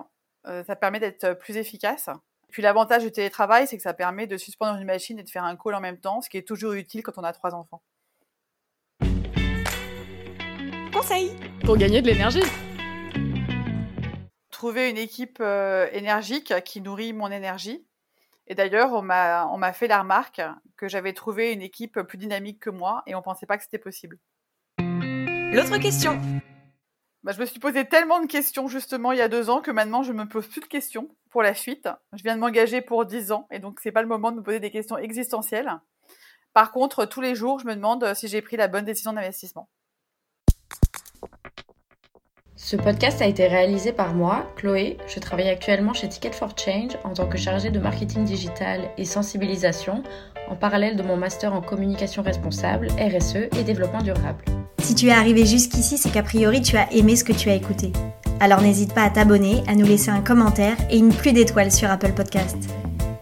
euh, 0.46 0.64
ça 0.64 0.76
permet 0.76 1.00
d'être 1.00 1.34
plus 1.34 1.58
efficace. 1.58 2.12
Puis 2.52 2.62
l'avantage 2.62 3.02
du 3.02 3.12
télétravail, 3.12 3.66
c'est 3.66 3.78
que 3.78 3.82
ça 3.82 3.96
permet 3.96 4.28
de 4.28 4.38
suspendre 4.38 4.78
une 4.78 4.86
machine 4.86 5.18
et 5.18 5.24
de 5.24 5.30
faire 5.30 5.44
un 5.44 5.56
call 5.56 5.74
en 5.74 5.80
même 5.80 6.00
temps, 6.00 6.22
ce 6.22 6.30
qui 6.30 6.38
est 6.38 6.48
toujours 6.48 6.74
utile 6.74 7.02
quand 7.02 7.18
on 7.18 7.24
a 7.24 7.34
trois 7.34 7.56
enfants. 7.56 7.82
Conseil 10.94 11.32
pour 11.66 11.78
gagner 11.78 12.04
de 12.04 12.08
l'énergie. 12.08 12.44
Trouver 14.52 14.92
une 14.92 14.98
équipe 14.98 15.40
euh, 15.42 15.90
énergique 15.94 16.54
qui 16.64 16.82
nourrit 16.82 17.14
mon 17.14 17.32
énergie 17.32 17.89
et 18.50 18.56
d'ailleurs, 18.56 18.94
on 18.94 19.04
m'a, 19.04 19.74
fait 19.74 19.88
la 19.88 20.00
remarque 20.00 20.42
que 20.76 20.88
j'avais 20.88 21.14
trouvé 21.14 21.54
une 21.54 21.62
équipe 21.62 22.02
plus 22.02 22.18
dynamique 22.18 22.60
que 22.60 22.72
moi 22.72 23.04
et 23.06 23.14
on 23.14 23.22
pensait 23.22 23.46
pas 23.46 23.58
que 23.58 23.64
c'était 23.64 23.78
possible. 23.78 24.18
L'autre 24.80 25.78
question. 25.78 26.20
Bah, 27.22 27.32
je 27.32 27.40
me 27.40 27.46
suis 27.46 27.60
posé 27.60 27.86
tellement 27.86 28.20
de 28.22 28.28
questions 28.28 28.68
justement 28.68 29.12
il 29.12 29.18
y 29.18 29.22
a 29.22 29.28
deux 29.28 29.50
ans 29.50 29.62
que 29.62 29.72
maintenant 29.72 30.04
je 30.04 30.14
me 30.14 30.26
pose 30.26 30.48
plus 30.48 30.62
de 30.62 30.66
questions 30.66 31.10
pour 31.30 31.44
la 31.44 31.54
suite. 31.54 31.88
Je 32.14 32.24
viens 32.24 32.36
de 32.36 32.40
m'engager 32.40 32.82
pour 32.82 33.06
dix 33.06 33.32
ans 33.32 33.46
et 33.52 33.60
donc 33.60 33.80
c'est 33.82 33.92
pas 33.92 34.02
le 34.02 34.08
moment 34.08 34.32
de 34.32 34.38
me 34.38 34.44
poser 34.44 34.60
des 34.60 34.72
questions 34.72 34.98
existentielles. 34.98 35.80
Par 36.54 36.72
contre, 36.72 37.06
tous 37.06 37.22
les 37.22 37.36
jours, 37.36 37.60
je 37.60 37.68
me 37.68 37.76
demande 37.76 38.14
si 38.16 38.28
j'ai 38.28 38.42
pris 38.42 38.58
la 38.58 38.68
bonne 38.68 38.86
décision 38.86 39.14
d'investissement. 39.14 39.70
Ce 42.62 42.76
podcast 42.76 43.22
a 43.22 43.26
été 43.26 43.48
réalisé 43.48 43.94
par 43.94 44.14
moi, 44.14 44.46
Chloé. 44.58 44.98
Je 45.08 45.20
travaille 45.20 45.48
actuellement 45.48 45.94
chez 45.94 46.10
Ticket 46.10 46.34
for 46.34 46.50
Change 46.58 46.92
en 47.06 47.14
tant 47.14 47.26
que 47.26 47.38
chargée 47.38 47.72
de 47.72 47.80
marketing 47.80 48.26
digital 48.26 48.82
et 48.98 49.06
sensibilisation, 49.06 50.04
en 50.50 50.58
parallèle 50.58 50.98
de 50.98 51.02
mon 51.02 51.16
master 51.16 51.54
en 51.54 51.62
communication 51.62 52.22
responsable, 52.22 52.88
RSE 53.00 53.48
et 53.58 53.64
développement 53.64 54.02
durable. 54.02 54.44
Si 54.80 54.94
tu 54.94 55.08
es 55.08 55.12
arrivé 55.12 55.46
jusqu'ici, 55.46 55.98
c'est 55.98 56.10
qu'a 56.10 56.22
priori 56.22 56.62
tu 56.62 56.76
as 56.76 56.92
aimé 56.92 57.16
ce 57.16 57.24
que 57.24 57.32
tu 57.32 57.50
as 57.50 57.56
écouté. 57.56 57.94
Alors 58.42 58.62
n'hésite 58.62 58.94
pas 58.94 59.04
à 59.04 59.10
t'abonner, 59.10 59.64
à 59.68 59.74
nous 59.74 59.86
laisser 59.86 60.12
un 60.12 60.22
commentaire 60.22 60.76
et 60.92 60.98
une 60.98 61.14
pluie 61.14 61.34
d'étoiles 61.34 61.72
sur 61.72 61.90
Apple 61.90 62.12
Podcast. 62.12 62.58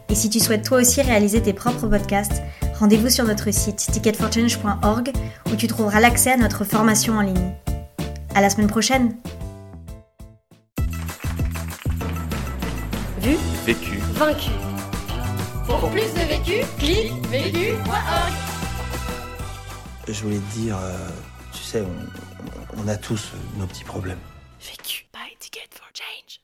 Et 0.09 0.15
si 0.15 0.31
tu 0.31 0.39
souhaites 0.39 0.65
toi 0.65 0.79
aussi 0.79 1.03
réaliser 1.03 1.43
tes 1.43 1.53
propres 1.53 1.87
podcasts, 1.87 2.41
rendez-vous 2.79 3.11
sur 3.11 3.23
notre 3.23 3.51
site 3.53 3.77
ticketforchange.org 3.77 5.11
où 5.51 5.55
tu 5.55 5.67
trouveras 5.67 5.99
l'accès 5.99 6.31
à 6.31 6.37
notre 6.37 6.63
formation 6.63 7.13
en 7.13 7.21
ligne. 7.21 7.53
À 8.37 8.41
la 8.41 8.51
semaine 8.51 8.67
prochaine. 8.67 9.17
Vu, 13.19 13.35
vécu, 13.65 13.97
vaincu. 14.13 14.51
Pour 15.65 15.89
plus 15.89 16.13
de 16.13 16.19
vécu, 16.19 16.63
clique 16.77 17.13
vécu.org. 17.29 18.33
Je 20.07 20.21
voulais 20.21 20.37
te 20.37 20.53
dire, 20.53 20.77
euh, 20.77 21.09
tu 21.51 21.63
sais, 21.63 21.81
on, 21.81 22.83
on 22.83 22.87
a 22.87 22.95
tous 22.95 23.31
nos 23.57 23.65
petits 23.65 23.83
problèmes. 23.85 24.19
Vécu. 24.61 25.07
Buy 25.11 25.35
ticket 25.39 25.69
for 25.71 25.87
change. 25.95 26.39